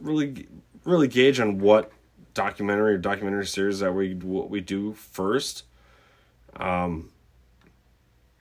really, 0.00 0.48
really 0.84 1.08
gauge 1.08 1.40
on 1.40 1.58
what 1.58 1.92
documentary 2.34 2.94
or 2.94 2.98
documentary 2.98 3.46
series 3.46 3.80
that 3.80 3.92
we 3.92 4.14
what 4.14 4.50
we 4.50 4.60
do 4.60 4.92
first. 4.92 5.64
Um, 6.56 7.10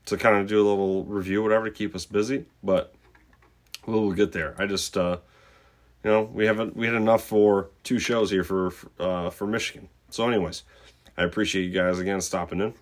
to 0.08 0.18
kind 0.18 0.38
of 0.38 0.48
do 0.48 0.58
a 0.58 0.68
little 0.68 1.04
review, 1.06 1.44
whatever, 1.44 1.66
to 1.66 1.72
keep 1.72 1.96
us 1.96 2.06
busy. 2.06 2.46
But 2.64 2.94
we'll 3.86 4.12
get 4.12 4.32
there. 4.32 4.56
I 4.58 4.66
just 4.66 4.98
uh, 4.98 5.18
you 6.04 6.12
know, 6.12 6.24
we 6.24 6.46
haven't 6.46 6.76
we 6.76 6.88
had 6.88 6.96
enough 6.96 7.24
for 7.24 7.70
two 7.84 8.00
shows 8.00 8.32
here 8.32 8.44
for 8.44 8.74
uh, 9.00 9.30
for 9.30 9.46
Michigan. 9.46 9.90
So, 10.10 10.28
anyways, 10.28 10.64
I 11.18 11.24
appreciate 11.24 11.64
you 11.64 11.72
guys 11.72 12.00
again 12.00 12.22
stopping 12.22 12.62
in, 12.62 12.74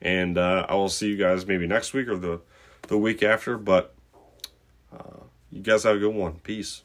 and 0.00 0.36
uh, 0.36 0.66
I 0.68 0.74
will 0.74 0.88
see 0.88 1.08
you 1.08 1.16
guys 1.16 1.46
maybe 1.46 1.66
next 1.66 1.92
week 1.92 2.08
or 2.08 2.16
the 2.16 2.40
the 2.88 2.98
week 2.98 3.22
after. 3.22 3.56
But 3.56 3.94
uh, 4.92 5.20
you 5.50 5.62
guys 5.62 5.84
have 5.84 5.96
a 5.96 5.98
good 5.98 6.14
one. 6.14 6.34
Peace. 6.40 6.82